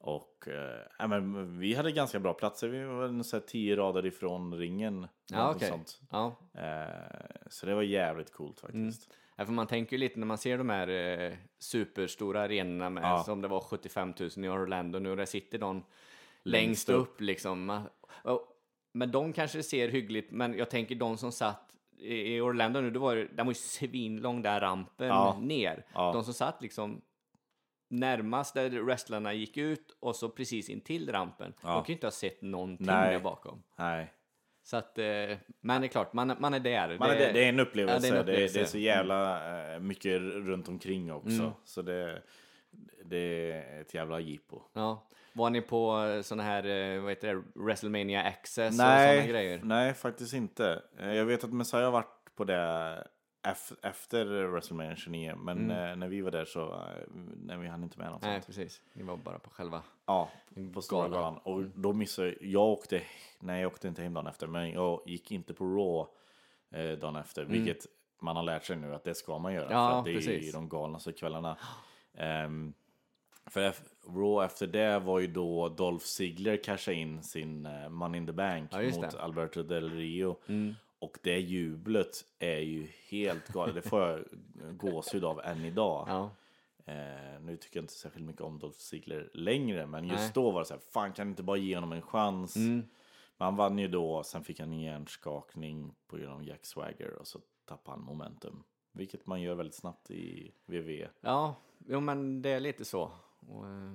[0.00, 4.06] Och eh, men vi hade ganska bra platser, vi var en så här tio rader
[4.06, 5.06] ifrån ringen.
[5.30, 5.68] ja okej.
[5.68, 6.00] sånt.
[6.10, 6.36] Ja.
[6.54, 9.14] Eh, så det var jävligt coolt faktiskt.
[9.36, 13.02] Ja, för man tänker ju lite när man ser de här eh, superstora arenorna med,
[13.02, 13.22] Ja.
[13.24, 15.82] som det var 75 000 i Orlando nu och där sitter någon
[16.42, 17.82] längst upp liksom.
[18.24, 18.54] Och,
[18.92, 21.67] men de kanske ser hyggligt, men jag tänker de som satt
[22.00, 25.38] i Orlando nu, det var, ju- den var ju svinlång där rampen Ja.
[25.42, 25.86] ner.
[25.94, 26.12] Ja.
[26.12, 27.00] De som satt liksom
[27.90, 31.54] närmast där wrestlarna gick ut och så precis intill rampen.
[31.62, 31.68] Ja.
[31.68, 33.12] De kan ju inte ha sett någonting Nej.
[33.12, 33.62] där bakom.
[33.76, 34.12] Nej.
[34.62, 35.04] Så att, eh,
[35.60, 36.96] men det är klart, man, man är där.
[36.98, 38.06] Man är, det, det är en upplevelse.
[38.06, 38.72] Ja, det är en Det, det, är upplevelse.
[38.72, 41.28] så jävla eh, mycket runt omkring också.
[41.42, 41.50] Mm.
[41.64, 42.22] Så det,
[43.04, 44.62] det är ett jävla jippo.
[44.72, 45.02] Ja.
[45.32, 49.32] Var ni på eh, såna här, eh, vad heter det, WrestleMania Access och Nej, såna
[49.32, 49.60] grejer?
[49.64, 50.82] nej, faktiskt inte.
[50.98, 52.54] Eh, Jag vet att Messiah har varit på det
[53.42, 55.98] ef- efter WrestleMania 29, men Mm.
[56.00, 56.84] när vi var där så
[57.36, 58.46] nej, vi hann inte med något Nej, sånt.
[58.46, 58.82] precis.
[58.92, 59.82] Ni var bara på själva...
[60.06, 60.30] Ja,
[60.74, 61.38] på Stora Galan.
[61.38, 63.02] Och då missade jag, jag åkte,
[63.40, 66.10] nej jag åkte inte hem dagen efter, men jag gick inte på Raw
[66.70, 67.86] eh, dagen efter, vilket
[68.20, 69.64] man har lärt sig nu att det ska man göra.
[69.66, 69.76] Mm.
[69.78, 70.48] Ja, för att det är precis.
[70.48, 71.56] ju de galnaste kvällarna.
[72.18, 72.72] Ehm,
[73.46, 73.74] för
[74.06, 78.32] Raw efter det var ju då Dolph Ziggler cashade in sin eh, Money in the
[78.32, 79.20] Bank Ja, mot det.
[79.20, 80.36] Alberto Del Rio.
[80.98, 83.74] Och det jublet är ju helt galet.
[83.74, 84.24] Det får jag
[84.76, 86.06] gåshud av än idag.
[86.08, 86.30] Ja.
[86.92, 90.30] Eh, nu tycker jag inte särskilt mycket om Dolph Ziggler längre, men just Nej.
[90.34, 92.56] då var det så här, fan kan inte bara ge honom en chans?
[92.56, 92.74] Mm.
[93.36, 97.14] Men han vann ju då, sen fick han en hjärnskakning på grund av Jack Swagger
[97.14, 98.62] och så tappade han momentum.
[98.92, 101.08] Vilket man gör väldigt snabbt i WWE.
[101.20, 103.10] Ja, jo men det är lite så.
[103.48, 103.92] Och, eh,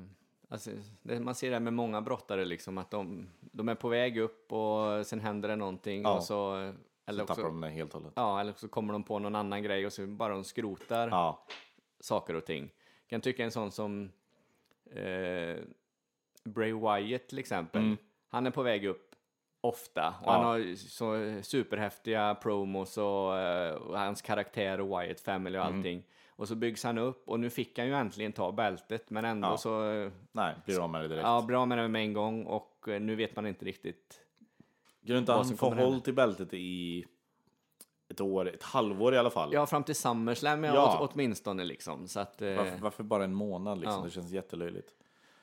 [0.49, 4.17] alltså, det, man ser det med många brottare liksom att de, de är på väg
[4.17, 6.15] upp och sen händer det någonting Ja.
[6.15, 6.61] och så...
[6.61, 6.73] eh,
[7.05, 8.13] Eller Så tappar också, de det helt och hållet.
[8.15, 11.45] ja, eller så kommer de på någon annan grej och så bara de skrotar Ja,
[11.99, 12.63] saker och ting.
[13.01, 14.11] Jag kan tycka en sån som
[14.91, 15.57] eh,
[16.43, 17.95] Bray Wyatt till exempel.
[18.29, 19.15] Han är på väg upp
[19.61, 20.31] ofta och Ja.
[20.31, 26.03] han har så superhäftiga promos och, eh, och hans karaktär och Wyatt Family och allting.
[26.35, 29.47] Och så byggs han upp och nu fick han ju äntligen ta bältet men ändå
[29.47, 29.57] Ja.
[29.57, 31.23] så eh, nej, blir av med det direkt.
[31.23, 34.19] ja, bra med det med en gång och eh, nu vet man inte riktigt.
[35.07, 37.05] Kan inte han få håll till bältet i
[38.09, 39.53] ett år, ett halvår i alla fall?
[39.53, 40.73] Ja, fram till SummerSlam ja.
[40.73, 40.99] Ja.
[41.03, 42.07] åt, åtminstone liksom.
[42.07, 43.97] Så att, eh, Varför, varför bara en månad liksom?
[43.99, 44.03] Ja.
[44.05, 44.89] Det känns jättelöjligt.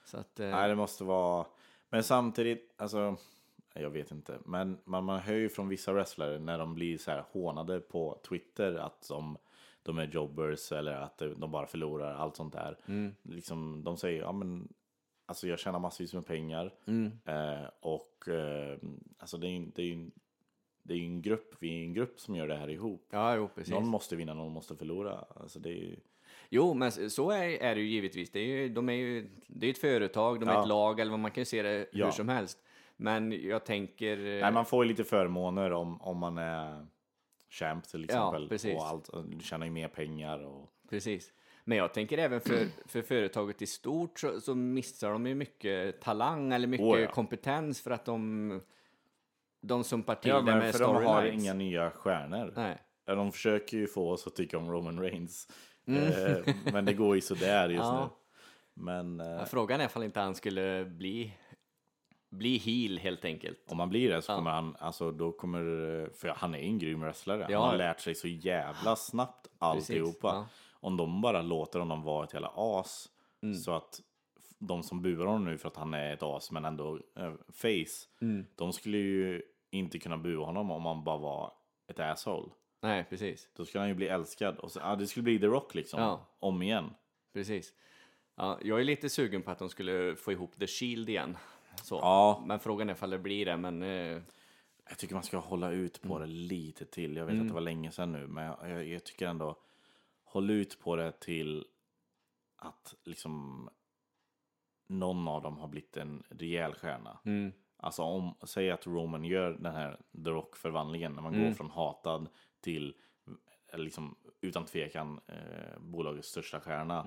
[0.04, 1.46] så att eh, Nej, det måste vara...
[1.88, 3.16] Men samtidigt, alltså...
[3.74, 4.38] Jag vet inte.
[4.44, 8.18] Men man, man hör ju från vissa wrestlare när de blir så här hånade på
[8.28, 9.38] Twitter att de,
[9.82, 12.76] de är jobbers eller att de bara förlorar, allt sånt där.
[13.22, 14.68] Liksom, de säger, ja men...
[15.26, 16.74] Alltså jag tjänar massvis med pengar.
[17.24, 18.78] Eh, och eh,
[19.18, 20.10] alltså det är det är en,
[20.82, 23.06] det är en grupp, vi är en grupp som gör det här ihop.
[23.10, 23.74] ja, jo, precis.
[23.74, 25.24] Någon måste vinna, någon måste förlora.
[25.36, 25.98] Alltså det är.
[26.48, 28.30] Jo, men så är, är det ju givetvis.
[28.30, 30.62] Det är ju, de är ju, det är ett företag, de är Ja.
[30.62, 32.12] ett lag, eller vad man kan se det hur Ja.
[32.12, 32.58] som helst.
[32.96, 34.18] Men jag tänker...
[34.18, 36.86] eh, Nej, man får ju lite förmåner om, om man är
[37.50, 38.48] champ till exempel.
[38.48, 38.74] precis.
[38.76, 40.38] Och allt, du tjänar ju mer pengar.
[40.44, 40.68] Och...
[40.90, 41.32] Precis.
[41.64, 46.00] Men jag tänker även för, för företaget i stort så, så missar de ju mycket
[46.00, 47.10] talang eller mycket Åh, ja.
[47.10, 48.60] kompetens för att de,
[49.60, 52.52] de sumpar till Ja, det med för de har inga nya stjärnor.
[52.56, 52.78] Nej.
[53.04, 55.48] Ja, De försöker ju få oss att tycka om Roman Reigns.
[55.86, 57.94] Eh, men det går ju sådär just Mm.
[58.00, 58.10] Ja.
[58.74, 58.82] nu.
[58.82, 61.32] Men eh, Ja, Frågan är ifall inte han skulle bli,
[62.30, 63.58] bli heel helt enkelt.
[63.68, 67.00] om man blir det så kommer han, alltså då kommer, för han är en grym
[67.00, 67.46] wrestlare.
[67.48, 67.60] Ja.
[67.60, 70.28] Han har lärt sig så jävla snabbt alltihopa.
[70.28, 70.46] ja.
[70.82, 73.08] Om de bara låter honom vara ett jävla as.
[73.42, 73.54] Mm.
[73.54, 74.00] Så att
[74.58, 78.06] de som buar honom nu för att han är ett as men ändå eh, face.
[78.20, 78.46] Mm.
[78.54, 81.52] De skulle ju inte kunna bua honom om han bara var
[81.88, 82.50] ett asshole.
[82.82, 83.48] Nej, precis.
[83.56, 84.58] Då skulle han ju bli älskad.
[84.58, 86.00] Och så, ja, det skulle bli The Rock liksom.
[86.00, 86.26] Ja.
[86.38, 86.90] Om igen.
[87.32, 87.74] Precis.
[88.36, 91.36] Ja, jag är lite sugen på att de skulle få ihop The Shield igen.
[91.82, 91.94] Så.
[91.94, 92.42] Ja.
[92.46, 94.22] Men frågan är ifall det blir det, men eh,
[94.88, 97.16] Jag tycker man ska hålla ut på det lite till.
[97.16, 99.56] Jag vet att det var länge sedan nu, men jag, jag, jag tycker ändå
[100.24, 101.66] håll ut på det till
[102.56, 103.68] att liksom
[104.86, 107.18] någon av dem har blivit en rejäl stjärna.
[107.76, 112.28] Alltså om, säg att Roman gör den här The Rock-förvandlingen när man går från hatad
[112.60, 112.94] till
[113.72, 117.02] eh, liksom utan tvekan eh, bolagets största stjärna.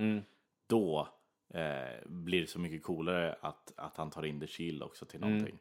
[0.68, 1.08] Då
[1.54, 5.20] eh, blir det så mycket coolare att, att han tar in The Shield också till
[5.20, 5.60] någonting.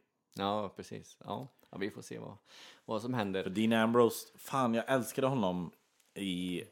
[0.63, 1.19] ja, precis.
[1.25, 2.37] Ja, ja vi får se vad,
[2.85, 3.43] vad som händer.
[3.43, 5.73] För Dean Ambrose, fan jag älskade honom
[6.15, 6.63] i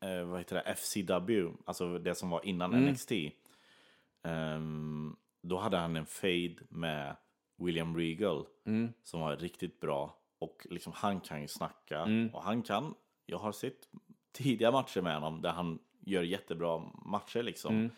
[0.00, 3.12] eh, vad heter det, FCW, alltså det som var innan NXT.
[4.22, 7.16] Ehm, då hade han en fade med
[7.56, 8.46] William Regal
[9.02, 10.16] som var riktigt bra.
[10.38, 12.94] Och liksom han kan ju snacka och han kan,
[13.26, 13.88] jag har sett
[14.32, 17.90] tidiga matcher med honom där han gör jättebra matcher liksom.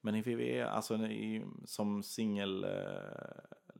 [0.00, 2.70] Men i WWE, alltså i, som singel, eh,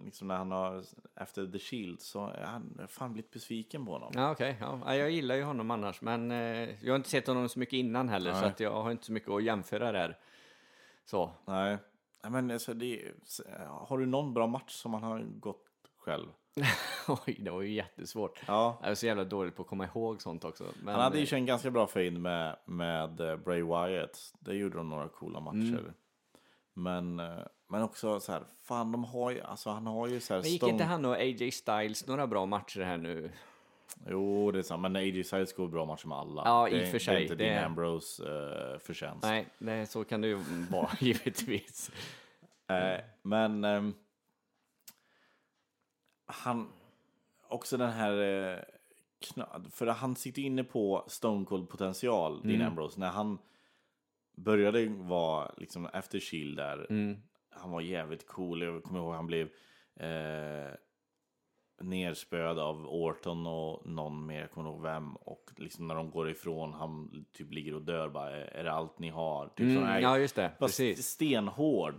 [0.05, 0.85] liksom när han har,
[1.17, 4.13] efter The Shield, så är han fan blivit besviken på honom.
[4.15, 4.57] Ja, okej.
[4.61, 4.81] Ja.
[4.87, 7.75] Ja, jag gillar ju honom annars, men eh, jag har inte sett honom så mycket
[7.77, 8.49] innan heller, så Nej.
[8.49, 10.19] att jag har inte så mycket att jämföra där.
[11.05, 11.31] Så.
[11.45, 11.79] Nej,
[12.23, 13.13] men alltså det,
[13.67, 15.67] har du någon bra match som han har gått
[15.99, 16.27] själv?
[17.27, 18.41] Oj, det var ju jättesvårt.
[18.47, 18.79] Ja.
[18.83, 20.65] Jag är så jävla dålig på att komma ihåg sånt också.
[20.83, 24.35] Men, Han hade ju en ganska bra fade med, med Bray Wyatt.
[24.41, 25.93] Det gjorde de några coola matcher.
[26.75, 30.35] Men, eh, men också så här, fan de har ju, alltså han har ju så
[30.35, 33.31] här Men gick Stone- inte han och AJ Styles några bra matcher här nu?
[34.07, 36.43] Jo, det är sant, men AJ Styles går bra matcher med alla.
[36.45, 39.23] Ja, i det, och för Det sig, är inte det- Dean Ambrose uh, förtjänst.
[39.23, 40.35] Nej, nej, så kan det ju
[40.71, 41.91] vara givetvis.
[42.67, 43.95] Eh, men ehm,
[46.27, 46.69] han,
[47.49, 48.15] också den här,
[49.21, 53.39] kna- för han sitter inne på Stone Cold potential, Dean Ambrose, när han
[54.45, 56.87] började vara liksom efter Shield där.
[57.51, 59.49] Han var jävligt cool, jag kommer ihåg han blev
[60.01, 60.71] eh,
[61.83, 65.17] nerspöad av Orton och någon mer, jag kommer ihåg vem.
[65.17, 68.99] Och liksom när de går ifrån, han typ ligger och dör bara, är det allt
[68.99, 69.47] ni har?
[69.49, 70.53] Typ Mm, ja, just det.
[70.61, 71.07] bara Precis.
[71.07, 71.95] stenhård.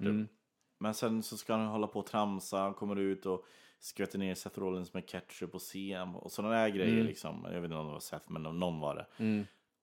[0.80, 3.46] Men sen så ska han hålla på och tramsa, han kommer ut och
[3.80, 7.42] skvätter ner Seth Rollins med ketchup och CM och sådana där grejer liksom.
[7.44, 9.06] Jag vet inte om det var Seth, men någon var det.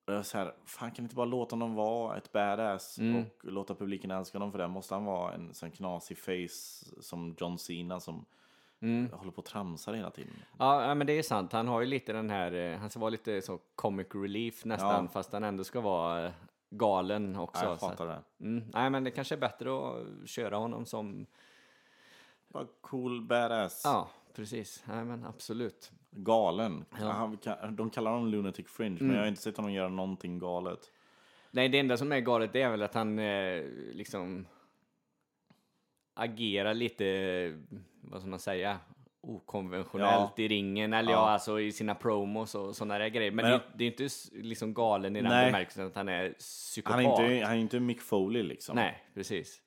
[0.08, 2.98] Och jag var så här, fan kan ni inte bara låta honom vara ett badass
[2.98, 4.68] och låta publiken älska honom för det?
[4.68, 8.24] Måste han vara en sån knasig face som John Cena som
[9.12, 10.32] håller på och tramsar hela tiden?
[10.58, 11.52] Ja, men det är sant.
[11.52, 15.04] Han har ju lite den här, eh, han ska vara lite så comic relief nästan,
[15.04, 15.10] Ja.
[15.12, 16.32] fast han ändå ska vara eh,
[16.70, 17.64] galen också.
[17.64, 18.22] Ja, jag fattar det.
[18.40, 21.26] Mm, nej, men det kanske är bättre att köra honom som,
[22.48, 23.82] Bara cool badass.
[23.84, 24.84] ja, precis.
[24.88, 25.92] Nej, men absolut.
[26.10, 26.84] Galen.
[26.90, 30.38] Han, kan- de kallar honom Lunatic Fringe, men jag har inte sett honom göra någonting
[30.38, 30.78] galet.
[31.50, 34.46] Nej, det enda som är galet är väl att han eh, liksom
[36.14, 37.04] agerar lite,
[38.02, 38.78] vad ska man säga,
[39.20, 40.44] okonventionellt Ja.
[40.44, 41.18] i ringen, eller ja.
[41.18, 41.30] Ja.
[41.30, 43.30] alltså i sina promos och sådana där grejer.
[43.30, 46.96] Men, Men- det, det är inte liksom galen i den bemärkelsen att han är psykopat.
[46.96, 48.76] Han är inte, han är inte Mick Foley liksom.
[48.76, 49.62] Nej, precis.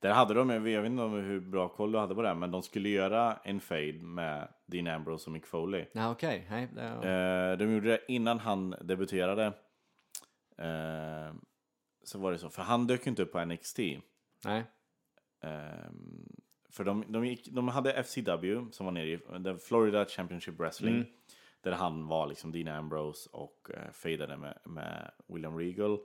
[0.00, 2.50] Där hade de, jag vet inte om hur bra koll du hade på det, men
[2.50, 5.84] de skulle göra en fade med Dean Ambrose och Mick Foley.
[5.92, 6.46] Ja, okej.
[6.50, 9.46] Nej, det, Eh, de gjorde det innan han debuterade.
[10.58, 11.34] Eh,
[12.04, 13.78] så var det så, för han dök ju inte upp på NXT.
[14.44, 14.64] nej.
[15.40, 16.26] Ehm,
[16.70, 21.06] för de, de, gick, de hade FCW som var nere i the Florida Championship Wrestling.
[21.60, 25.98] Där han var liksom Dean Ambrose och uh, fejdade med, med William Regal.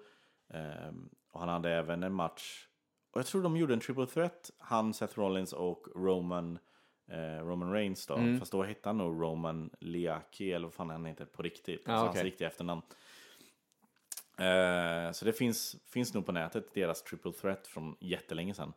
[0.54, 2.68] Ehm, och han hade även en match.
[3.13, 4.52] Och jag tror de gjorde en triple threat.
[4.58, 6.60] Han, Seth Rollins och Roman,
[7.08, 8.19] eh, Roman Reigns då.
[8.39, 11.82] Fast då hette han nog Roman Liaki eller vad fan han heter på riktigt.
[11.86, 12.19] Ja, alltså okej.
[12.19, 12.82] hans riktiga efternamn.
[14.38, 18.73] Eh, så det finns, finns nog på nätet, deras triple threat från jättelänge sedan.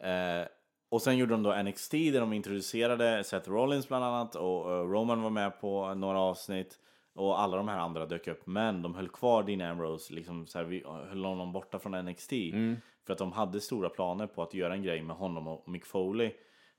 [0.00, 0.48] Eh,
[0.88, 4.82] och sen gjorde de då NXT där de introducerade Seth Rollins bland annat och eh,
[4.82, 6.78] Roman var med på några avsnitt.
[7.20, 10.58] Och alla de här andra dök upp, men de höll kvar Dean Ambrose, liksom så
[10.58, 12.32] här, vi höll honom borta från NXT.
[13.06, 15.84] För att de hade stora planer på att göra en grej med honom och Mick
[15.84, 16.32] Foley.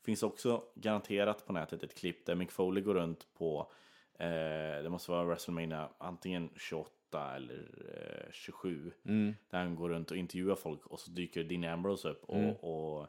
[0.05, 3.71] Finns också garanterat på nätet ett klipp där Mick Foley går runt på,
[4.19, 7.67] eh, det måste vara WrestleMania, antingen 28 eller
[8.25, 8.91] eh, 27.
[9.49, 13.07] Där han går runt och intervjuar folk och så dyker Dean Ambrose upp och, och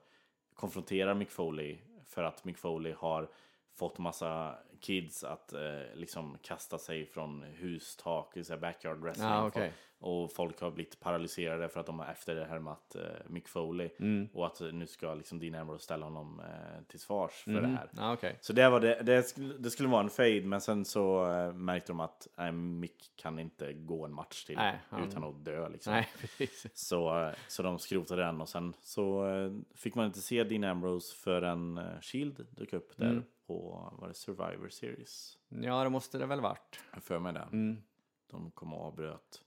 [0.55, 3.29] konfronterar Mick Foley för att Mick Foley har
[3.78, 9.28] fått massa kids att eh, liksom kasta sig från hustak, så backyard wrestling.
[9.28, 9.72] Ja, okej.
[10.03, 13.91] Och folk har blivit paralyserade för att de har efterhärmat eh, Mick Foley.
[13.99, 14.29] Mm.
[14.33, 17.62] Och att nu ska liksom Dean Ambrose ställa honom eh, till svars för Mm.
[17.62, 17.88] det här.
[17.97, 18.38] Ja, okej.
[18.41, 21.53] Så det, var det, det, skulle, det skulle vara en fade, men sen så eh,
[21.53, 25.45] märkte de att nej, Mick kan inte gå en match till Nej, han- utan att
[25.45, 25.69] dö.
[25.69, 25.93] Liksom.
[25.93, 26.09] Nej.
[26.75, 30.65] Så, eh, så de skrotade den och sen så eh, fick man inte se Dean
[30.65, 33.25] Ambrose förrän eh, Shield dök upp där Mm.
[33.47, 35.38] på var det Survivor Series.
[35.49, 36.81] Ja, det måste det väl varit.
[36.95, 37.49] Jag för mig det.
[37.53, 37.83] Mm.
[38.31, 39.43] De kom och avbröt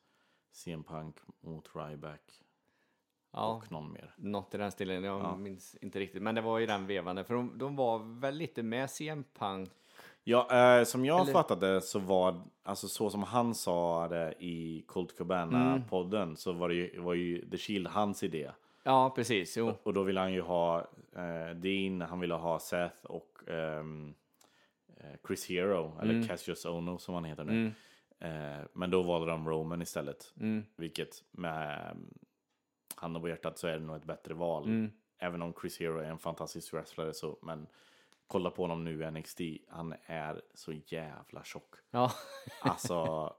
[0.56, 2.22] CM Punk mot Ryback
[3.32, 4.14] Ja, och någon mer.
[4.18, 5.04] något i den stilen.
[5.04, 5.36] Jag Ja.
[5.36, 6.22] minns inte riktigt.
[6.22, 7.24] Men det var i den vevande.
[7.24, 9.70] För de, de var väl lite med CM Punk.
[10.24, 14.84] Ja, eh, som jag Eller- fattade så var, alltså så som han sa det i
[14.88, 18.52] Colt Cabana-podden så var det ju, var ju The Shield hans idé.
[18.84, 19.58] Ja, precis.
[19.58, 19.74] Jo.
[19.84, 20.80] Och då ville han ju ha
[21.16, 24.14] eh, Dean, han ville ha Seth och ehm,
[24.98, 27.66] eh, Chris Hero, eller Cassius Ono som han heter nu.
[27.68, 27.72] Eh,
[28.74, 30.34] men då valde de Roman istället.
[30.76, 32.14] Vilket med um,
[32.96, 34.90] handen på hjärtat så är det nog ett bättre val.
[35.18, 37.68] Även om Chris Hero är en fantastisk wrestlare så, men
[38.28, 41.76] kolla på honom nu i NXT, han är så jävla tjock.
[41.92, 42.12] Ja.
[42.62, 42.98] Alltså,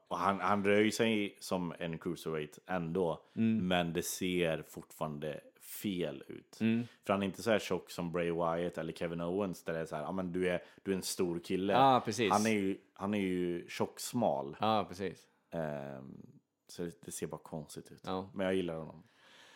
[0.08, 3.22] och han, han rör sig som en cruiserweight ändå,
[3.62, 6.56] men det ser fortfarande fel ut.
[7.04, 9.78] För han är inte så här tjock som Bray Wyatt eller Kevin Owens där det
[9.78, 11.72] är så här, ja men du är, du är en stor kille.
[11.72, 12.32] Ja, precis.
[12.32, 14.56] Han är ju, han är ju tjock-smal.
[14.60, 15.26] ja, precis.
[15.50, 16.30] Ehm,
[16.68, 18.02] så det, det ser bara konstigt ut.
[18.04, 18.30] Ja.
[18.34, 19.02] Men jag gillar honom.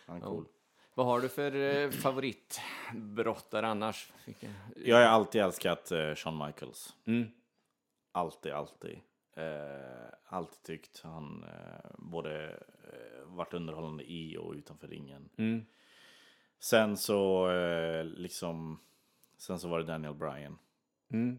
[0.07, 0.46] Han är cool.
[0.94, 4.12] Vad har du för eh, favoritbrottare annars?
[4.77, 6.96] Jag har alltid älskat eh, Shawn Michaels.
[7.05, 7.29] Mm.
[8.12, 9.01] Alltid, alltid.
[9.37, 12.49] Eh, alltid tyckt han eh, både
[12.92, 15.29] eh, varit underhållande i och utanför ringen.
[15.37, 15.66] Mm.
[16.61, 18.81] Sen så eh, liksom,
[19.37, 20.59] sen så var det Daniel Bryan.
[21.12, 21.38] Mm.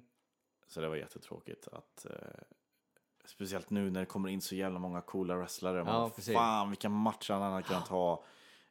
[0.67, 2.43] Så det var jättetråkigt att eh,
[3.25, 5.83] Speciellt nu när det kommer in så jävla många coola wrestlare.
[5.83, 6.35] Man, precis.
[6.35, 8.23] fan vilka matcher han hade kunnat ha.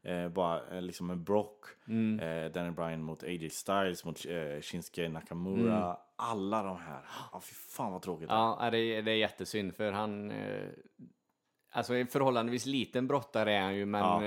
[0.03, 2.21] Eh, bara eh, liksom med Brock, Mm.
[2.21, 5.85] eh, Daniel Bryan mot AJ Styles, mot eh, Shinsuke Nakamura.
[5.85, 5.97] Mm.
[6.17, 7.05] Alla de här.
[7.33, 8.29] Ja, fy fan vad tråkigt.
[8.31, 10.31] Ja, det är, det är jättesynd för han...
[10.31, 10.69] Eh,
[11.71, 14.21] alltså en förhållandevis liten brottare är han ju, men Ja.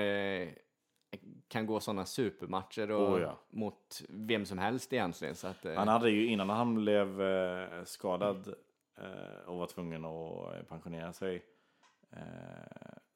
[1.48, 3.40] Kan gå sådana supermatcher och, Oh, ja.
[3.50, 5.36] mot vem som helst egentligen.
[5.36, 8.54] Så att, eh, Han hade ju innan han blev eh, skadad
[8.98, 11.46] eh, och var tvungen att pensionera sig.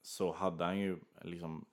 [0.01, 1.65] Så hade han ju liksom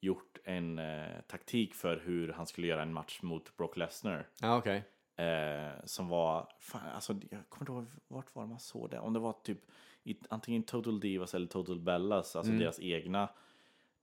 [0.00, 0.80] gjort en
[1.26, 4.28] taktik för hur han skulle göra en match mot Brock Lesnar.
[4.42, 4.84] Okej.
[5.16, 8.98] Eh, som var, fan, alltså jag kommer inte ihåg vart var man såg det.
[8.98, 9.58] Om det var typ
[10.02, 13.28] i, antingen Total Divas eller Total Bellas, alltså deras egna.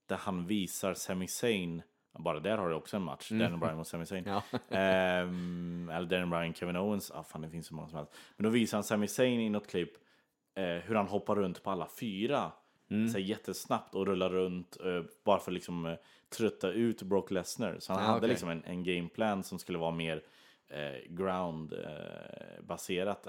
[0.06, 1.82] Där han visar Sami Zayn,
[2.18, 4.24] bara där har du också en match, Daniel Bryan mot Sami Zayn.
[4.26, 4.42] Ja.
[4.76, 8.12] Ehm, eller Daniel Bryan, Kevin Owens, ah, fan det finns så många som helst.
[8.36, 9.92] Men då visar han Sami Zayn i något klipp
[10.54, 12.52] eh, hur han hoppar runt på alla fyra.
[12.88, 15.94] Så här, jättesnabbt och rullar runt eh, bara för att liksom, eh,
[16.36, 17.76] trötta ut Brock Lesnar.
[17.78, 18.28] Så han Ja, hade okej.
[18.28, 20.22] liksom en, en gameplan som skulle vara mer
[20.68, 22.58] eh, ground eh,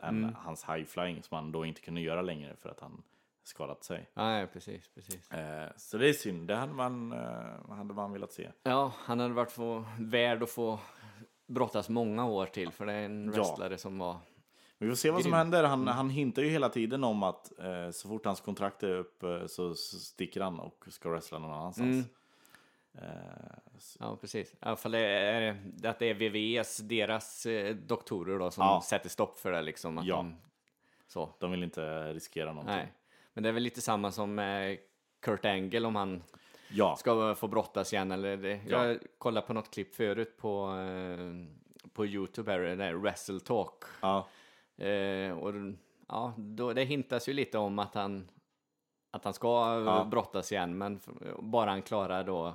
[0.04, 0.36] än Mm.
[0.36, 3.04] hans high flying som han då inte kunde göra längre för att han
[3.48, 4.10] skadat sig.
[4.14, 5.32] Ja, precis, precis.
[5.32, 8.50] Eh, så det är synd, det hade man, eh, hade man velat se.
[8.64, 10.80] Ja, han hade varit få, värd att få
[11.48, 13.32] brottas många år till, för det är en Ja.
[13.32, 14.18] wrestlare som var...
[14.78, 15.38] Vi får se vad som Grym.
[15.38, 15.64] händer.
[15.64, 19.24] Han, han hintar ju hela tiden om att eh, så fort hans kontrakt är upp
[19.24, 22.06] eh, så, så sticker han och ska wrestla någon annanstans.
[22.94, 23.02] Eh,
[23.80, 24.54] så, Ja, precis.
[24.54, 28.66] I alla fall det är det att det är VVS, deras eh, doktorer då, som
[28.66, 28.82] Ja.
[28.86, 29.98] sätter stopp för det liksom.
[29.98, 30.16] Att Ja.
[30.16, 30.36] de,
[31.08, 31.30] så.
[31.40, 32.76] de vill inte riskera någonting.
[32.76, 32.94] Nej.
[33.36, 34.78] Men det är väl lite samma som med
[35.22, 36.24] Kurt Angle om han
[36.70, 38.12] Ja, ska få brottas igen.
[38.12, 38.62] Eller det.
[38.68, 38.86] Ja.
[38.88, 43.84] Jag kollade på något klipp förut på, eh, på Youtube, här, det där Wrestle Talk.
[44.02, 44.28] ja,
[44.78, 45.54] Eh, och
[46.08, 48.30] ja, då, det hintas ju lite om att han,
[49.12, 49.48] att han ska
[49.86, 50.08] Ja.
[50.12, 51.00] brottas igen, men
[51.40, 52.48] bara han klarar då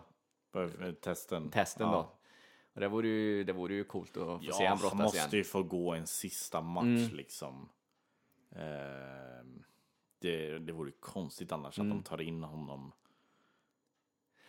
[0.55, 1.51] eh, testen.
[1.51, 1.93] testen ja.
[1.93, 2.17] då.
[2.75, 4.99] Och det vore ju, det vore ju coolt att få Ja, se han han brottas
[4.99, 5.31] måste igen.
[5.33, 7.15] ju få gå en sista match Mm.
[7.17, 7.69] liksom.
[8.57, 9.45] Eh,
[10.21, 11.93] det, det vore konstigt annars Mm.
[11.93, 12.93] att de tar in honom.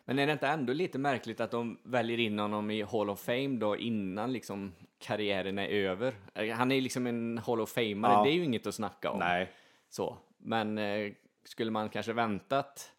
[0.06, 3.20] Men är det inte ändå lite märkligt att de väljer in honom i Hall of
[3.22, 6.16] Fame då innan liksom karriären är över?
[6.34, 8.24] Eh, Han är ju liksom en Hall of Famare, Ja.
[8.24, 9.20] det är ju inget att snacka om.
[9.20, 9.52] Nej,
[9.90, 10.18] Så.
[10.38, 11.12] Men eh,
[11.44, 12.92] skulle man kanske väntat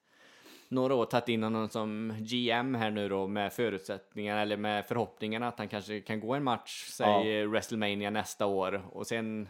[0.69, 5.49] några år, tagit in honom som GM här nu då med förutsättningar eller med förhoppningarna
[5.49, 9.49] att han kanske kan gå en match, säg eh, WrestleMania nästa år och sen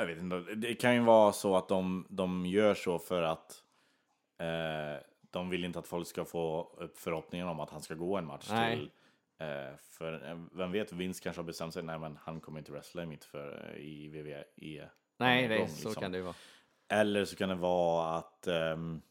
[0.00, 0.54] jag vet inte.
[0.54, 3.62] Det kan ju vara så att de, de gör så för att
[4.38, 8.16] eh, de vill inte att folk ska få upp förhoppningen om att han ska gå
[8.16, 8.76] en match Nej.
[8.76, 8.90] till.
[9.38, 12.72] Eh, för eh, vem vet, Vince kanske har bestämt sig, nej men han kommer inte
[12.72, 14.88] wrestla i mitt för eh, i WWE.
[15.16, 16.02] nej, någon det, gång, så liksom.
[16.02, 16.34] kan det ju vara.
[16.88, 18.48] Eller så kan det vara att...
[18.48, 19.02] Um,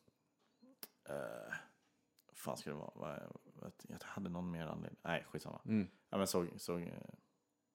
[2.33, 3.19] fan ska det vara?
[3.87, 4.99] Jag hade någon mer anledning.
[5.03, 5.61] Nej, skitsamma.
[5.65, 5.87] Mm.
[6.09, 6.87] Ja, men så, så,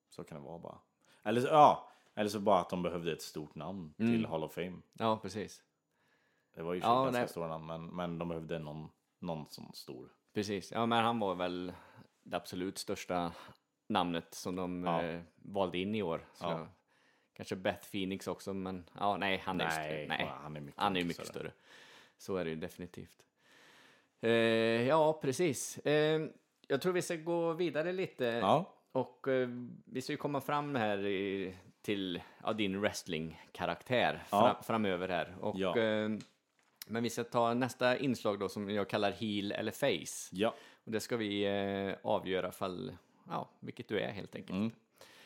[0.09, 0.79] så kan det vara bara.
[1.22, 4.12] Eller, ja, eller så bara att de behövde ett stort namn Mm.
[4.12, 4.77] till Hall of Fame.
[4.92, 5.62] Ja, precis.
[6.55, 7.29] Det var ju Ja, ganska nej.
[7.29, 10.09] stora namn, men, men de behövde någon, någon sån stor.
[10.35, 10.72] Precis.
[10.72, 11.72] Ja, men han var väl
[12.22, 13.33] det absolut största
[13.88, 15.03] namnet som de Ja.
[15.03, 16.27] eh, valde in i år.
[16.40, 16.68] Ja.
[17.35, 20.27] Kanske Beth Phoenix också, men ja, nej, han är, Nej, nej.
[20.42, 21.53] han är mycket, Han är mycket större.
[22.18, 23.22] Så är det ju definitivt.
[24.20, 24.31] Eh,
[24.88, 25.79] ja, precis.
[25.79, 26.22] Eh,
[26.68, 28.25] jag tror vi ska gå vidare lite.
[28.25, 29.48] Ja, Och eh,
[29.85, 34.38] vi ska ju komma fram här i, till ja, din wrestling-karaktär Ja.
[34.40, 35.36] fra, framöver här.
[35.40, 35.78] Och, Ja.
[35.78, 36.08] eh,
[36.86, 40.28] men vi ska ta nästa inslag då som jag kallar heel eller face.
[40.32, 42.96] ja, Och det ska vi eh, avgöra fall,
[43.28, 44.56] ja, vilket du är helt enkelt.
[44.58, 44.70] Mm.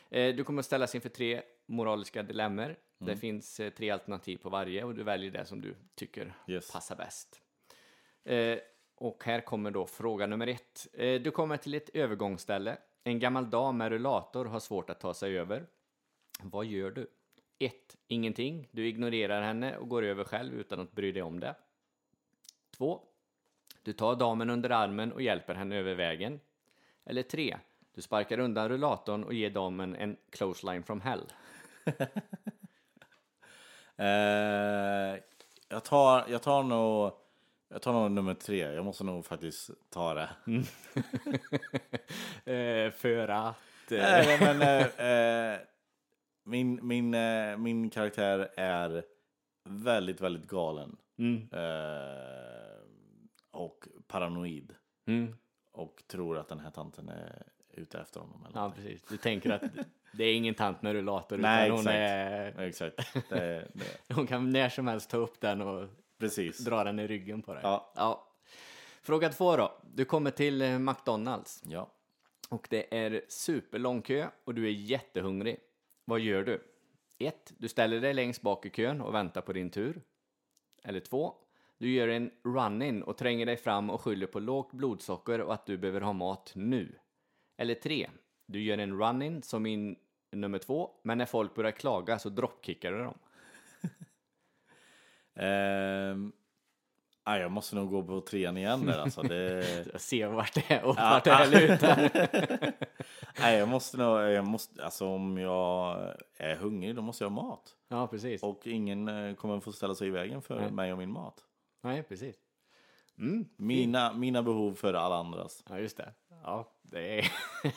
[0.09, 2.75] Eh, du kommer att ställas inför tre moraliska dilemmor.
[2.97, 3.17] Det Mm.
[3.17, 6.71] finns eh, tre alternativ på varje och du väljer det som du tycker Yes.
[6.71, 7.41] passar bäst.
[8.25, 8.57] Eh,
[8.95, 10.87] och här kommer då fråga nummer ett.
[10.93, 12.77] Eh, du kommer till ett övergångsställe.
[13.03, 15.65] En gammal dam med rullator har svårt att ta sig över.
[16.43, 17.07] Vad gör du?
[17.59, 17.73] 1.
[18.07, 18.67] Ingenting.
[18.71, 21.55] Du ignorerar henne och går över själv utan att bry dig om det.
[22.77, 23.01] 2.
[23.83, 26.39] Du tar damen under armen och hjälper henne över vägen.
[27.05, 27.57] Eller 3.
[27.93, 31.31] Du sparkar undan rullatorn och ger damen en clothesline from hell.
[33.99, 35.19] Eh,
[35.69, 37.11] jag, tar, jag tar nog...
[37.69, 38.57] Jag tar nog nummer tre.
[38.57, 40.29] Jag måste nog faktiskt ta det.
[42.51, 43.91] Eh, för att...
[43.91, 45.59] Eh, Nej, men, eh, eh,
[46.47, 49.03] min, min, eh, min karaktär är
[49.63, 50.97] väldigt, väldigt galen.
[51.17, 52.77] mm, Eh,
[53.51, 54.75] och paranoid.
[55.07, 55.35] mm,
[55.71, 57.43] och tror att den här tanten är
[57.73, 58.45] ute efter honom.
[58.45, 58.83] Eller Ja, någonting.
[58.83, 59.03] precis.
[59.09, 59.61] Du tänker att
[60.13, 61.97] det är ingen tant med rullator, Nej, utan hon, exakt.
[61.97, 63.29] är, Exakt.
[63.29, 64.13] Det, det.
[64.13, 66.57] hon kan när som helst ta upp den och Precis.
[66.57, 67.61] dra den i ryggen på dig.
[67.63, 67.91] Ja.
[67.95, 68.27] ja.
[69.01, 69.77] Fråga två då.
[69.93, 71.91] Du kommer till eh, McDonalds Ja.
[72.49, 75.57] och det är superlång kö och du är jättehungrig.
[76.09, 76.63] Vad gör du?
[77.17, 77.53] 1.
[77.57, 80.01] Du ställer dig längst bak i kön och väntar på din tur.
[80.83, 81.33] Eller 2.
[81.77, 85.65] Du gör en run-in och tränger dig fram och skyller på lågt blodsocker och att
[85.65, 86.99] du behöver ha mat nu.
[87.57, 88.09] Eller 3.
[88.45, 89.97] Du gör en run-in som i
[90.31, 93.19] nummer 2, men när folk börjar klaga så droppkickar du dem.
[95.45, 96.33] um,
[97.27, 99.21] ah, jag måste nog gå på trean igen där alltså.
[99.21, 102.09] Det, Jag ser vart det är och vart det här lutar.
[103.39, 105.97] nej, jag måste nog, jag måste, alltså om jag
[106.37, 107.75] är hungrig då måste jag ha mat.
[107.87, 108.43] Ja, precis.
[108.43, 110.71] Och ingen eh, kommer få ställa sig i vägen för Nej.
[110.71, 111.43] mig och min mat.
[111.81, 112.35] Nej, precis.
[113.17, 113.45] Mm.
[113.57, 115.63] Mina, mina behov för alla andras.
[115.69, 116.13] Ja, just det.
[116.47, 117.31] Ja, det är,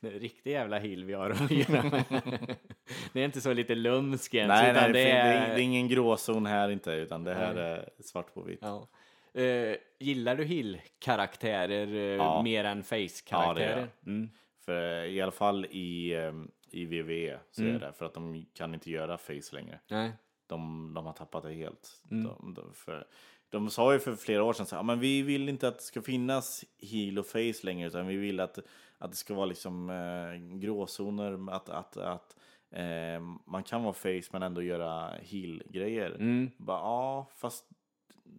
[0.00, 2.04] det är en riktig jävla hill vi har att göra med.
[3.12, 5.48] Det är inte så lite lumsk ens, Nej, nej, det, är...
[5.48, 7.62] det är ingen gråzon här inte, utan det här Nej.
[7.62, 8.58] är svart på vitt.
[8.62, 8.88] Ja.
[9.40, 12.42] Eh, gillar du hill-karaktärer eh, Ja.
[12.42, 13.80] mer än face-karaktärer?
[13.80, 14.30] Ja, det mm.
[14.64, 16.32] För i alla fall i, eh,
[16.70, 17.76] i VV så Mm.
[17.76, 19.80] är det för att de kan inte göra face längre.
[19.90, 20.12] Nej.
[20.46, 22.02] De, de har tappat det helt.
[22.10, 22.24] Mm.
[22.24, 23.06] De, de, för,
[23.50, 25.78] de sa ju för flera år sedan så här, "Ja, men vi vill inte att
[25.78, 28.58] det ska finnas heal och face längre utan vi vill att,
[28.98, 32.36] att det ska vara liksom eh, gråzoner, att, att, att
[32.70, 36.10] eh, man kan vara face men ändå göra heal-grejer.
[36.10, 36.50] Mm.
[36.56, 37.64] Bara, ja, fast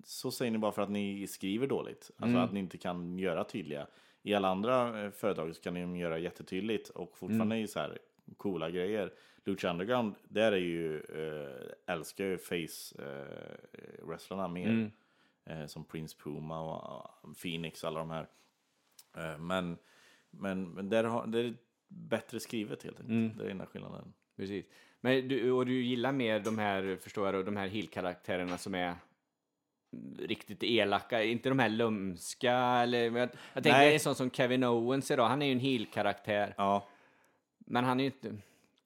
[0.04, 2.12] så säger ni bara för att ni skriver dåligt.
[2.18, 2.44] Alltså Mm.
[2.44, 3.88] att ni inte kan göra tydliga.
[4.24, 7.64] I alla andra eh, företag så kan ni göra jättetydligt och fortfarande Mm.
[7.64, 7.98] är så här
[8.38, 9.14] coola grejer.
[9.46, 14.70] Lucha Underground, där är ju, eh, älskar ju face eh, mer.
[14.70, 14.92] Mm.
[15.46, 18.28] Eh, som Prince Puma och Phoenix, alla de här.
[19.18, 19.78] Eh, men,
[20.30, 21.54] men, men där har, det är
[21.88, 23.10] bättre skrivet helt enkelt.
[23.10, 23.38] Mm.
[23.38, 24.14] Det är enda skillnaden.
[24.36, 24.66] Precis.
[25.02, 28.96] Men du, och du gillar mer de här, förstår jag, de här hill-karaktärerna som är
[30.20, 33.04] riktigt elaka, inte de här lumska eller...
[33.04, 33.94] Jag, jag tänker Nej.
[33.94, 36.88] en sån som Kevin Owens idag, han är ju en heel-karaktär, Ja.
[37.58, 38.36] men han är ju inte...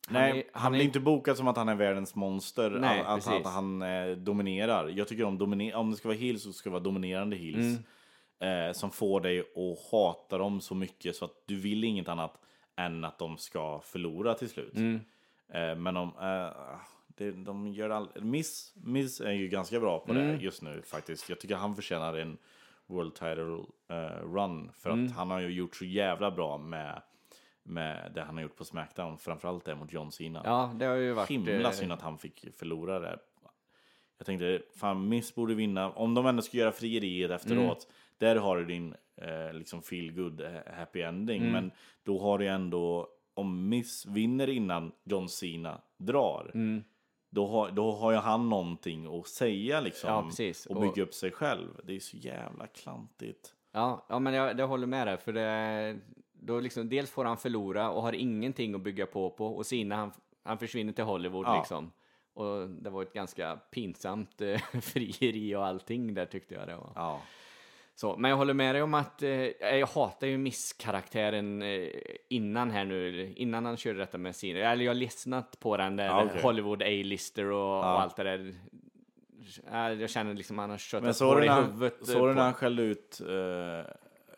[0.09, 3.31] Nej, är- han, blir inte bokad som att han är världens monster, Nej, att, precis.
[3.45, 4.87] att han eh, dominerar.
[4.87, 7.79] Jag tycker om dominer- om det ska vara heels så ska det vara dominerande heels.
[8.39, 8.67] Mm.
[8.67, 12.37] Eh, som får dig att hata dem så mycket så att du vill inget annat
[12.75, 14.75] än att de ska förlora till slut.
[14.75, 14.99] Mm.
[15.53, 16.77] Eh, men om, eh,
[17.07, 18.09] det, de gör all...
[18.21, 20.27] Miss, Miss är ju ganska bra på Mm.
[20.27, 21.29] det just nu faktiskt.
[21.29, 22.37] Jag tycker han förtjänar en
[22.87, 25.05] World Title eh, run för Mm.
[25.05, 27.01] att han har ju gjort så jävla bra med,
[27.65, 29.17] med det han har gjort på Smackdown.
[29.17, 30.41] Framförallt det mot John Cena.
[30.43, 31.29] Ja, det har ju varit...
[31.29, 33.19] Himla eh, synd att han fick förlora det.
[34.17, 35.91] Jag tänkte, fan Miss borde vinna.
[35.91, 37.95] Om de ändå ska göra frieriet efteråt, Mm.
[38.17, 41.41] där har du din eh, liksom feel good eh, happy ending.
[41.41, 41.53] Mm.
[41.53, 41.71] Men
[42.03, 46.83] då har du ändå, om Miss vinner innan John Cena drar, Mm.
[47.29, 50.09] då, har, då har ju han någonting att säga liksom.
[50.09, 51.69] Ja, Och- bygga upp sig själv.
[51.83, 53.53] Det är så jävla klantigt.
[53.71, 55.97] Ja, ja men jag, jag håller med dig, för det,
[56.45, 59.95] då liksom, dels får han förlora och har ingenting att bygga på på, och Sina
[59.95, 60.11] han,
[60.43, 61.57] han försvinner till Hollywood Ja.
[61.57, 61.91] liksom.
[62.33, 66.91] Och det var ett ganska pinsamt eh, frieri och allting där tyckte jag det var.
[66.95, 67.21] Ja.
[67.97, 69.29] Så, men jag håller med dig om att eh,
[69.77, 71.87] jag hatar ju Miss-karaktären eh,
[72.29, 74.59] innan här nu, innan han körde detta med Sina.
[74.59, 76.41] Eller jag har lyssnat på den där Ja, okej.
[76.41, 78.55] Hollywood A-lister och, och allt det där.
[79.71, 82.01] Ja, Jag känner liksom att han har köttat på i huvudet.
[82.01, 83.91] eh, såg du när han skällde ut, eh,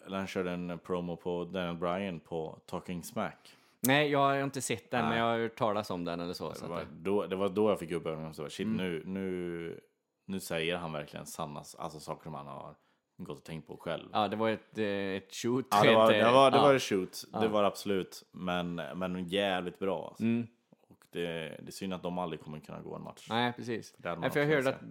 [0.07, 3.53] eller han körde en promo på Daniel Bryan på Talking Smack?
[3.79, 5.19] Nej, jag har inte sett den, men Nej.
[5.19, 6.53] jag har hört talas om den eller så.
[6.53, 8.65] så Det att var, då, det var då jag fick upp ögonen och så shit
[8.67, 8.77] Mm.
[8.77, 9.79] nu, nu,
[10.25, 12.75] nu säger han verkligen sanna alltså saker som han har
[13.17, 14.09] gått och tänkt på själv.
[14.13, 15.67] ja, det var ett, eh, ett shoot.
[15.71, 16.63] Ja, det var ett, det, var, det ja.
[16.63, 20.07] var ett shoot, det var absolut, men, men jävligt bra.
[20.07, 20.23] Alltså.
[20.23, 20.47] Mm.
[20.89, 21.21] Och det,
[21.61, 23.27] det är synd att de aldrig kommer kunna gå en match.
[23.29, 23.95] Nej, precis.
[24.03, 24.81] Man Nej, för jag hörde att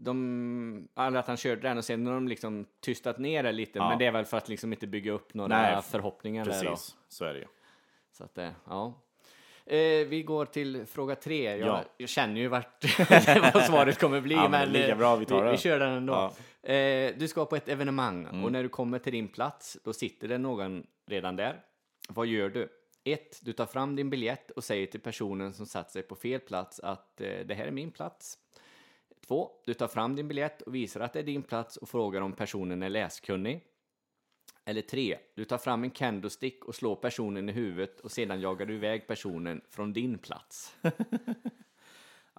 [0.00, 3.78] de, eller att han körde den och sen har de liksom tystat ner det lite,
[3.78, 3.88] Ja.
[3.88, 6.70] men det är väl för att liksom inte bygga upp några Nej, förhoppningar där då.
[6.70, 7.46] Precis, så är det ju.
[8.12, 8.94] Så att, eh, ja.
[9.66, 11.56] Eh, vi går till fråga tre.
[11.56, 11.84] Jag, Ja.
[11.96, 12.84] jag känner ju vart
[13.54, 15.90] vad svaret kommer bli, Ja, men men, eh, bra vi tar vi, vi kör den
[15.92, 16.12] ändå.
[16.12, 16.32] Ja.
[16.62, 17.08] Mm.
[17.12, 20.28] Eh, du ska på ett evenemang och när du kommer till din plats, då sitter
[20.28, 21.60] det någon redan där.
[22.08, 22.68] Vad gör du?
[23.04, 23.40] 1.
[23.42, 26.80] Du tar fram din biljett och säger till personen som satt sig på fel plats
[26.80, 28.38] att eh, det här är min plats.
[29.26, 29.50] 2.
[29.64, 32.32] Du tar fram din biljett och visar att det är din plats och frågar om
[32.32, 33.64] personen är läskunnig.
[34.64, 35.18] Eller 3.
[35.34, 39.06] Du tar fram en candlestick och slår personen i huvudet och sedan jagar du iväg
[39.06, 40.76] personen från din plats.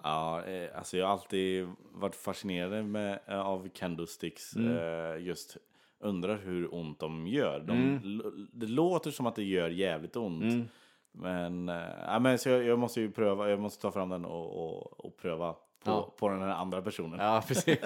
[0.02, 4.56] Ja, eh, alltså jag har alltid varit fascinerad med, eh, av candlesticks.
[4.56, 4.76] Mm.
[4.76, 5.56] Eh, just
[5.98, 7.60] undrar hur ont de gör.
[7.60, 8.48] De, Mm.
[8.52, 10.70] Det låter som att det gör jävligt ont.
[11.12, 14.64] Men, äh, men så jag, jag måste ju pröva, jag måste ta fram den och,
[14.64, 16.14] och, och pröva på, Ja.
[16.18, 17.18] på den här andra personen.
[17.20, 17.78] Ja, precis.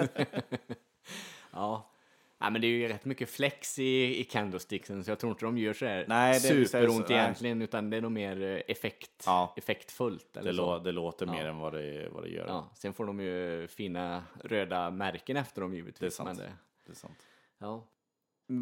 [1.53, 1.91] ja.
[2.39, 5.45] ja, men det är ju rätt mycket flex i, i candlesticksen så jag tror inte
[5.45, 7.19] de gör så här Nej, superont nej.
[7.19, 9.55] egentligen utan det är nog mer eh, effekt, Ja.
[9.57, 10.37] effektfullt.
[10.37, 10.79] Eller Det, så.
[10.79, 12.47] det låter mer än vad det, vad det gör.
[12.47, 15.99] Ja, sen får de ju fina röda märken efter dem givetvis.
[16.01, 16.39] Det är sant.
[16.39, 16.53] Det,
[16.87, 17.19] Det är sant.
[17.59, 17.85] ja.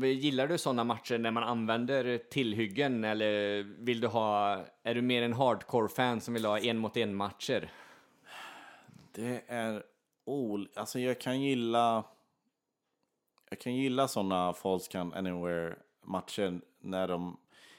[0.07, 5.23] Gillar du sådana matcher när man använder tillhyggen eller vill du ha, är du mer
[5.23, 7.71] en hardcore-fan som vill ha en mot en matcher?
[9.15, 9.83] Det är
[10.25, 10.69] ol...
[10.77, 12.05] Alltså jag kan gilla...
[13.51, 17.37] Jag kan gilla sådana False Count Anywhere-matcher när de...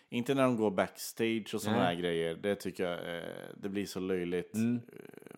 [0.09, 2.35] Inte när de går backstage och sådana här grejer.
[2.35, 3.23] Det tycker jag eh,
[3.57, 4.53] det blir så löjligt.
[4.55, 4.81] Mm.
[4.93, 5.35] Eh,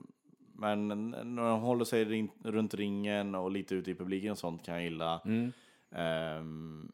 [0.53, 4.73] Men när de håller sig runt ringen och lite ute i publiken och sånt kan
[4.75, 5.21] jag gilla.
[5.25, 5.51] Mm.
[5.91, 6.91] Ehm,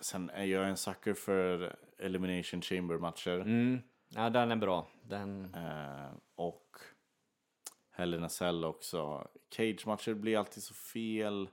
[0.00, 3.40] sen är jag en sucker för Elimination Chamber-matcher.
[3.40, 3.78] Mm.
[4.08, 4.86] Ja, den är bra.
[5.02, 6.76] Den, Eh, och
[7.94, 9.28] Hell in a Cell också.
[9.50, 11.48] Cage-matcher blir alltid så fel.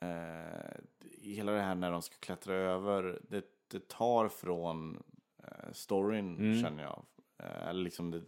[0.00, 0.76] Eh,
[1.22, 5.02] hela det här när de ska klättra över, det, det tar från
[5.42, 6.62] eh, storyn Mm.
[6.62, 7.04] känner jag.
[7.38, 8.22] Eh, liksom det,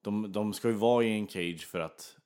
[0.00, 2.18] de, de ska ju vara i en cage för att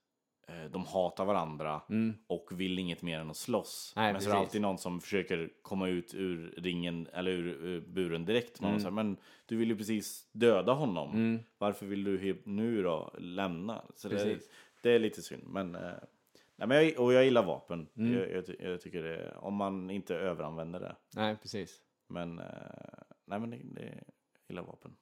[0.71, 2.15] de hatar varandra mm.
[2.27, 3.93] och vill inget mer än att slåss.
[3.97, 4.47] Nej, men så är det precis.
[4.47, 8.61] alltid någon som försöker komma ut ur ringen eller ur, ur buren direkt.
[8.61, 8.81] Någon Mm.
[8.81, 11.11] säger, men du vill ju precis döda honom.
[11.15, 11.41] Mm.
[11.59, 13.85] Varför vill du nu då lämna?
[13.95, 14.51] Så det, Precis.
[14.83, 15.43] det är lite synd.
[15.47, 15.81] Men, eh,
[16.57, 17.87] nej, men jag, och jag gillar vapen.
[17.97, 18.13] Mm.
[18.13, 20.97] Jag, jag, jag tycker det, om man inte överanvänder det.
[21.17, 21.81] Nej, precis.
[22.09, 22.45] Men, eh,
[23.25, 24.05] nej men det, det, jag
[24.49, 24.97] gillar vapen.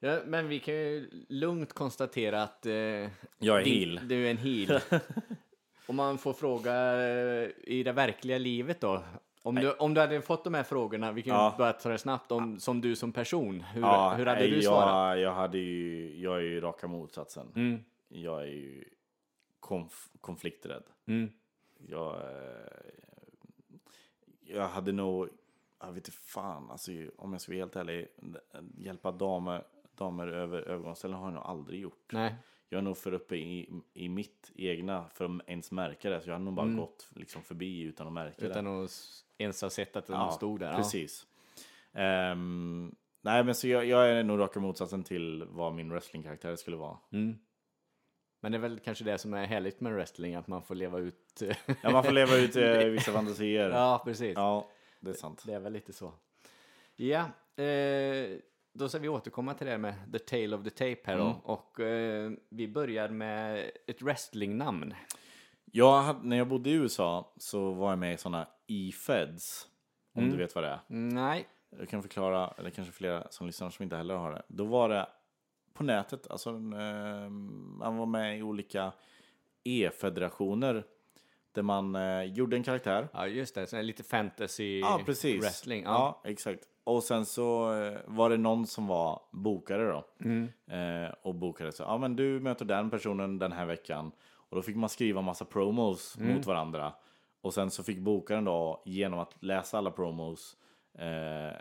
[0.00, 3.10] Ja, men vi kan ju lugnt konstatera att eh, Jag
[3.60, 4.00] är din- heel.
[4.08, 4.80] du är en heel.
[5.86, 6.72] Om man får fråga
[7.08, 9.02] eh, i det verkliga livet då.
[9.42, 11.54] Om du, om du hade fått de här frågorna, vi kan Ja.
[11.58, 14.56] börja ta det snabbt, om, som du som person, hur, Ja, hur hade nej, du
[14.56, 15.18] jag, svarat?
[15.20, 17.52] Jag, hade ju, jag är ju raka motsatsen.
[17.56, 18.84] Mm, Jag är ju
[19.60, 20.82] konf, konflikträdd.
[21.06, 21.30] mm,
[21.78, 22.66] Jag, eh,
[24.40, 25.28] jag hade nog,
[25.80, 28.08] jag vet inte fan, alltså, om jag ska vara helt ärlig,
[28.78, 29.64] hjälpa damer,
[29.96, 32.12] damer över övergångsställen har jag nog aldrig gjort.
[32.12, 32.34] nej,
[32.68, 36.28] Jag är nog för uppe i, i mitt egna för att ens märka det, så
[36.28, 38.44] jag har nog bara gått liksom förbi utan att märka det.
[38.44, 38.50] Mm.
[38.50, 38.90] utan att
[39.38, 40.70] ens ha sett att de stod där.
[40.70, 40.76] Ja.
[40.76, 41.26] Precis.
[41.92, 46.76] Ehm, nej, men så jag, jag är nog raka motsatsen till vad min wrestlingkaraktär skulle
[46.76, 46.98] vara.
[47.12, 47.38] Mm.
[48.40, 50.98] Men det är väl kanske det som är härligt med wrestling, att man får leva
[50.98, 51.42] ut...
[51.82, 53.70] Ja, man får leva ut eh, vissa fantasier.
[53.70, 54.32] ja, precis.
[54.36, 54.68] Ja,
[55.00, 55.42] det är sant.
[55.46, 56.12] Det är väl lite så.
[56.96, 57.24] Ja,
[57.62, 58.38] eh,
[58.78, 61.24] då ska vi återkomma till det med The Tale of the Tape här då.
[61.24, 61.36] Mm.
[61.36, 64.94] Och eh, vi börjar med ett wrestlingnamn.
[65.64, 69.68] Jag hade, när jag bodde i USA så var jag med i sådana e-feds.
[70.14, 70.32] Om Mm.
[70.36, 70.80] du vet vad det är.
[70.86, 71.46] Nej.
[71.78, 74.42] Jag kan förklara, eller kanske flera som lyssnar som inte heller har det.
[74.48, 75.06] Då var det
[75.72, 78.92] på nätet, alltså eh, man var med i olika
[79.64, 80.84] e-federationer.
[81.52, 83.08] Där man eh, gjorde en karaktär.
[83.12, 83.66] Ja, just det.
[83.66, 85.42] Så lite fantasy Ja, precis.
[85.44, 85.82] wrestling.
[85.84, 86.20] Ja.
[86.24, 86.60] exakt.
[86.86, 90.04] Och sen så eh, var det någon som var bokare då.
[90.24, 90.48] Mm.
[90.70, 94.12] Eh, och bokade så, ja men du möter den personen den här veckan.
[94.48, 96.34] Och då fick man skriva massa promos Mm.
[96.34, 96.92] mot varandra.
[97.40, 100.56] Och sen så fick bokaren då, genom att läsa alla promos,
[100.98, 101.56] eh,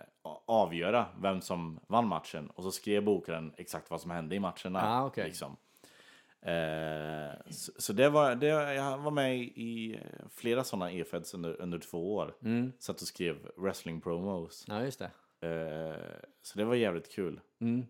[0.48, 2.50] avgöra vem som vann matchen.
[2.50, 4.82] Och så skrev bokaren exakt vad som hände i matcherna.
[4.84, 5.26] Ah, okej.
[5.26, 5.56] liksom.
[6.52, 11.62] Eh, så, så det var, det, jag var med i eh, flera sådana e-feds under,
[11.62, 12.36] under två år.
[12.42, 12.72] Mm.
[12.80, 14.66] Satt och skrev wrestling promos.
[14.68, 15.12] Ja, just det.
[15.48, 17.40] Eh, så det var jävligt kul.
[17.60, 17.86] Mm.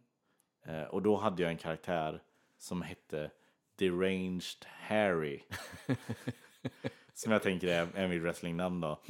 [0.89, 2.21] Och då hade jag en karaktär
[2.57, 3.31] som hette
[3.75, 5.39] Deranged Harry.
[7.13, 9.01] som jag tänker är, är mitt wrestlingnamn då.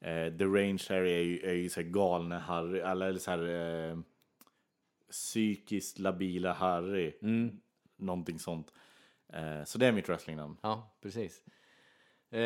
[0.00, 3.48] Eh, Deranged Harry är ju, är ju så här galne Harry, eller så här
[3.90, 3.98] eh,
[5.10, 7.12] psykiskt labila Harry.
[7.22, 7.60] Mm.
[7.96, 8.72] Någonting sånt.
[9.32, 10.56] Eh, så det är mitt wrestlingnamn.
[10.62, 11.42] Ja, precis.
[12.30, 12.40] Eh,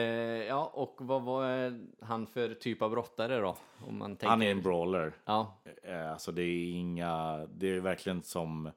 [0.45, 1.73] ja, och vad var
[2.05, 3.57] han för typ av brottare då?
[3.87, 4.27] Om man tänker...
[4.29, 5.13] Han är en brawler.
[5.25, 8.71] Ja, Eh, Alltså det är inga, det är verkligen som,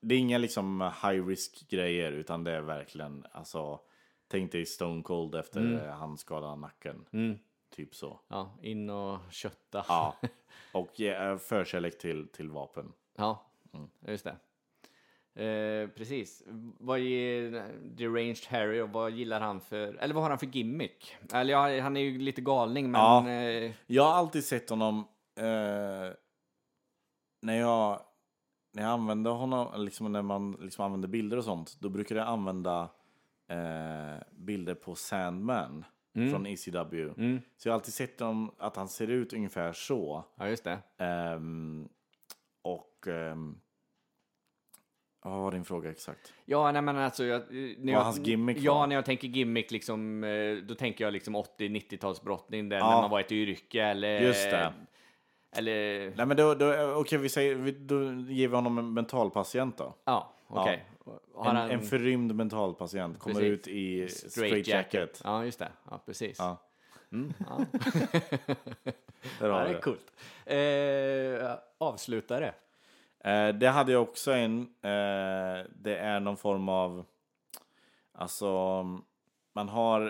[0.00, 3.80] det är inga liksom high risk grejer utan det är verkligen, alltså
[4.28, 5.88] tänk dig Stone Cold efter mm.
[5.90, 7.06] han skadade nacken.
[7.12, 7.38] mm.
[7.70, 8.20] Typ så.
[8.28, 9.84] ja, in och kötta.
[9.88, 10.16] Ja.
[10.72, 10.96] Och
[11.40, 12.92] förkärlek till, till vapen.
[13.16, 13.42] Ja,
[13.72, 13.90] Mm.
[14.00, 14.36] just det.
[15.36, 16.42] Eh, precis.
[16.78, 17.50] Vad ger
[17.96, 21.16] Deranged Harry och vad gillar han för, eller vad har han för gimmick?
[21.32, 23.00] Eller ja, han är ju lite galning men...
[23.00, 23.30] Ja.
[23.30, 24.98] Eh, Jag har alltid sett honom,
[25.38, 26.12] eh,
[27.42, 28.00] när jag,
[28.72, 32.26] när jag använde honom, liksom när man liksom använder bilder och sånt, då brukar jag
[32.28, 32.88] använda
[33.50, 35.84] eh, bilder på Sandman
[36.16, 36.30] Mm.
[36.30, 37.14] från ECW.
[37.56, 40.24] Så jag har alltid sett dem, att han ser ut ungefär så.
[40.36, 40.78] Ja, just det.
[40.98, 41.88] Ehm,
[42.62, 43.06] och...
[45.30, 46.32] Vad var din fråga exakt?
[46.44, 47.24] Ja, nej men alltså...
[47.24, 48.86] Jag, när Vad jag, hans gimmick Ja, var?
[48.86, 52.90] när jag tänker gimmick liksom, eh, då tänker jag liksom 80-90-talsbrottning där Ja.
[52.90, 54.20] när man var ett yrke eller...
[54.20, 54.72] Just det.
[55.56, 56.12] Eller...
[56.16, 59.94] Nej men då, då okej vi säger, vi- då ger vi honom en mentalpatient då.
[60.04, 60.84] Ja, okej.
[61.34, 63.52] Har En, han en förrymd mentalpatient kommer Precis.
[63.52, 65.20] ut i straight jacket.
[65.24, 65.68] Ja, just det.
[65.90, 66.36] Ja, precis.
[66.38, 66.56] Ja.
[67.12, 67.58] Mm, ja.
[69.40, 70.12] Ja, det är coolt.
[70.46, 72.54] Eh, avslutare.
[73.26, 74.60] Eh, det hade jag också en.
[74.60, 77.04] Eh, det är någon form av...
[78.12, 78.82] Alltså,
[79.54, 80.02] man har...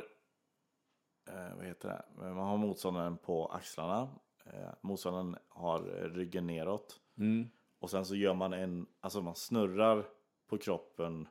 [1.29, 2.05] Eh, vad heter det?
[2.35, 4.09] Man har motståndaren på axlarna.
[4.47, 5.81] Eh, motståndaren har
[6.15, 7.01] ryggen neråt.
[7.19, 7.49] Mm.
[7.79, 8.87] Och sen så gör man en...
[9.01, 10.05] Alltså man snurrar
[10.51, 11.29] på kroppen.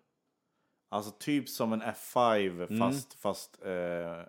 [0.89, 2.79] Alltså typ som en F5 Mm.
[2.79, 4.21] fast, fast eh,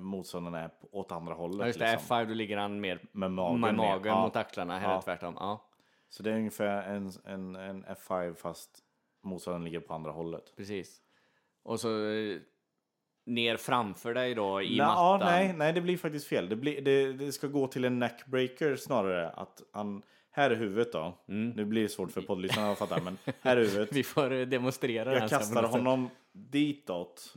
[0.00, 1.60] motståndaren är på, åt andra hållet.
[1.60, 1.92] Ja, just det.
[1.92, 2.16] liksom.
[2.16, 4.22] F5, då ligger han mer Med magen, med magen Ja.
[4.22, 4.80] mot axlarna.
[4.80, 5.02] Är Ja.
[5.02, 5.36] tvärtom.
[5.40, 5.67] Ja,
[6.08, 8.78] Så det är ungefär en, en, en F5 fast
[9.22, 10.56] motståndaren ligger på andra hållet.
[10.56, 11.02] precis.
[11.62, 12.38] Och så eh,
[13.26, 15.20] ner framför dig då i ja, mattan.
[15.32, 16.48] nej, nej, det blir faktiskt fel.
[16.48, 19.30] Det, blir, det, det ska gå till en neckbreaker snarare.
[19.30, 21.18] Att han, här är huvudet då.
[21.26, 23.76] Nu blir det svårt för poddlyssnarna att fatta, men här är huvudet.
[23.76, 23.88] Mm.
[23.94, 27.34] Vi får eh, demonstrera Jag kastar honom ditåt,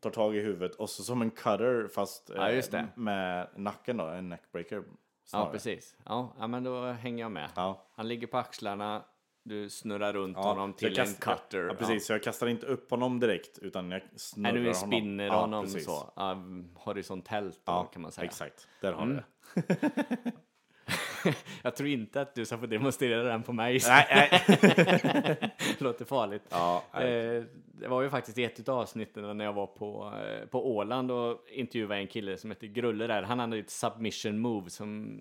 [0.00, 2.88] tar tag i huvudet och så som en cutter fast Ja, det.
[2.94, 4.82] med nacken då, en neckbreaker.
[5.32, 5.96] Ja, precis.
[6.04, 7.50] Ja, ja, men då hänger jag med.
[7.56, 7.86] Ja.
[7.96, 9.04] Han ligger på axlarna,
[9.44, 11.66] du snurrar runt Ja, honom till en cutter.
[11.68, 12.06] Ja, precis.
[12.06, 14.90] Så jag kastar inte upp honom direkt utan jag snurrar Nej, nu honom.
[14.90, 15.84] spinner Ja, honom precis.
[15.84, 16.12] så.
[16.16, 16.36] Ja,
[16.74, 18.24] horisontellt då, kan man säga.
[18.24, 18.68] exakt.
[18.80, 19.20] Där har Mm.
[19.54, 20.32] vi det.
[21.62, 23.80] Jag tror inte att du ska få demonstrera den på mig.
[23.88, 25.50] Nej, nej.
[25.78, 26.42] Låter farligt.
[26.50, 27.36] Ja, nej.
[27.36, 27.44] Eh,
[27.84, 31.10] det var ju faktiskt i ett av avsnitten när jag var på, eh, på Åland
[31.10, 33.22] och intervjuade en kille som heter Grulle där.
[33.22, 35.18] Han hade ett submission move som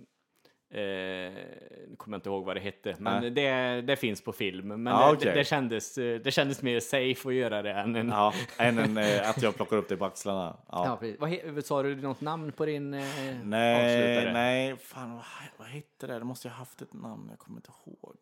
[0.70, 3.32] eh, nu kommer jag inte ihåg vad det hette, men Nej.
[3.32, 4.68] det, det finns på film.
[4.68, 5.32] Men Ja, det, okej.
[5.32, 8.08] det, det, kändes, eh, det kändes mer safe att göra det än en...
[8.10, 10.58] Ja, än en, eh, att jag plockar upp dig på axlarna.
[10.72, 11.00] Ja.
[11.02, 11.14] Ja.
[11.20, 13.04] Vad, he- sa du något namn på din eh,
[13.44, 14.34] nej, avslutare?
[14.34, 15.24] nej, fan vad,
[15.58, 16.20] vad hette det?
[16.20, 18.16] Det måste jag haft ett namn, jag kommer inte ihåg.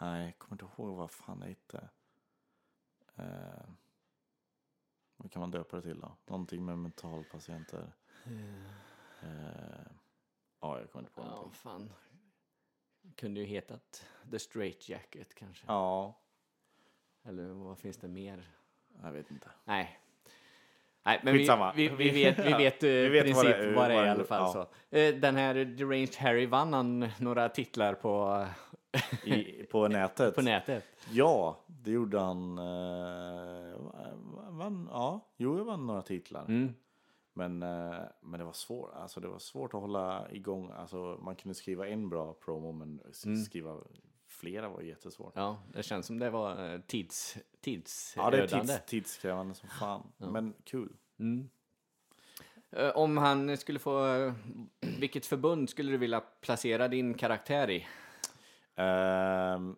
[0.00, 1.88] Nej, jag kommer inte ihåg vad fan det hette.
[3.16, 3.70] Eh,
[5.16, 6.16] vad kan man döpa det till då?
[6.26, 7.92] Någonting med mentalpatienter.
[9.22, 9.86] Eh,
[10.60, 11.52] ja, jag kommer inte på Ja, någonting.
[11.54, 11.92] fan.
[13.16, 15.64] Kunde ju hetat The Straight Jacket kanske.
[15.68, 16.18] Ja,
[17.22, 18.48] Eller vad finns det mer?
[19.02, 19.50] jag vet inte.
[19.64, 19.98] Nej.
[21.02, 23.66] Nej, men vi, vi, vi vet, vi Ja, vet, vi vi vet princip vad det-
[23.66, 24.40] det, vad är i det- alla fall.
[24.40, 24.52] ja.
[24.90, 24.96] Så.
[24.96, 28.46] Eh, Den här Deranged Harry vann han några titlar på,
[29.24, 30.34] I, på nätet.
[30.34, 30.84] på nätet.
[31.10, 32.58] Ja, det gjorde han.
[32.58, 33.74] Eh,
[34.50, 36.44] vann, ja, jo, jag vann några titlar.
[36.44, 36.74] Mm.
[37.32, 38.90] Men, eh, men det var svårt.
[38.94, 40.70] Alltså, det var svårt att hålla igång.
[40.70, 43.76] Alltså, man kunde skriva en bra promo, men s- skriva
[44.28, 45.32] flera var jättesvårt.
[45.36, 47.40] Ja, det känns som det var eh, tids, Ja,
[48.30, 48.72] det är tidsödande.
[48.72, 50.12] tids, tidskrävande som fan.
[50.16, 50.92] Men kul.
[52.70, 54.32] Eh, Om han skulle få, eh,
[54.80, 57.86] vilket förbund skulle du vilja placera din karaktär i?
[58.80, 59.76] Ehm,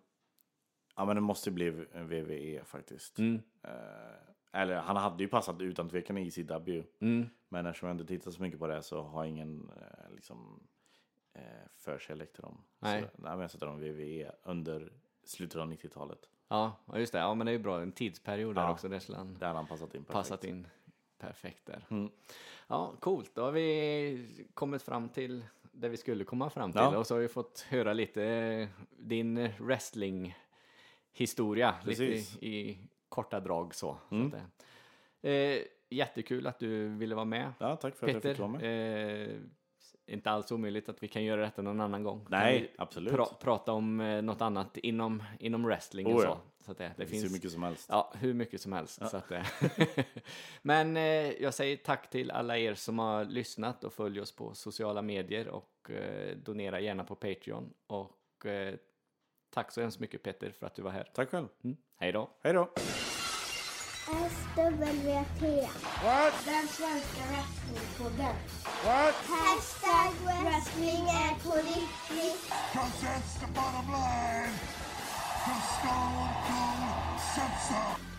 [0.97, 3.19] ja, men det måste bli VVE faktiskt.
[3.19, 3.43] Mm.
[3.63, 6.85] Eh, eller han hade ju passat utan tvekan i ECW.
[7.01, 7.29] Mm.
[7.49, 10.67] Men eftersom jag inte tittar så mycket på det så har jag ingen eh, liksom,
[11.35, 11.43] eh,
[11.77, 12.65] förkärlek till dem.
[12.79, 13.03] Nej.
[13.03, 14.93] Så, nej, men jag sätter dem VVE under
[15.25, 16.29] slutet av 90-talet.
[16.49, 17.19] Ja, just det.
[17.19, 17.83] Ja, men det är ju bra.
[17.83, 18.71] En tidsperiod där Ja.
[18.73, 18.89] också.
[18.89, 20.13] Där skulle han Där han passat in perfekt.
[20.13, 20.67] passat in
[21.19, 21.87] perfekt där.
[21.91, 22.11] Mm.
[22.69, 23.35] Ja, coolt.
[23.35, 26.81] Då har vi kommit fram till det vi skulle komma fram till.
[26.81, 26.97] Ja.
[26.99, 31.75] Och så har vi fått höra lite din wrestling-historia.
[31.85, 33.99] Lite i, i korta drag så.
[34.11, 34.31] Mm.
[34.31, 34.43] så att,
[35.23, 37.53] det- eh, jättekul att du ville vara med.
[37.59, 39.33] Ja, tack för att jag fick vara Peter, med.
[39.35, 39.41] eh,
[40.13, 42.27] inte alls omöjligt att vi kan göra detta någon annan gång.
[42.31, 43.13] Nej, absolut.
[43.15, 46.27] pra- prata om eh, något annat inom, inom wrestling och Oh, så.
[46.27, 46.41] ja.
[46.61, 47.87] så det, det, Det finns hur mycket som helst.
[47.89, 49.01] Ja, hur mycket som helst.
[49.11, 49.33] Så att.
[50.63, 51.03] Men eh,
[51.43, 55.49] jag säger tack till alla er som har lyssnat och följer oss på sociala medier
[55.49, 57.73] och eh, donera gärna på Patreon.
[57.87, 58.75] Och eh,
[59.51, 61.11] tack så hemskt mycket Peter för att du var här.
[61.15, 61.49] Tack själv.
[61.65, 61.77] Mm.
[61.97, 62.31] Hej då!
[62.43, 62.71] Hej då!
[64.03, 64.59] SWT.
[66.03, 66.33] What?
[66.45, 68.37] Den svenska wrestlingpodden.
[68.85, 69.15] What?
[69.15, 72.53] Hashtag wrestling är på riktigt.
[72.73, 74.53] Cause that's the bottom line.
[75.45, 78.12] Cause Stone Cold said so.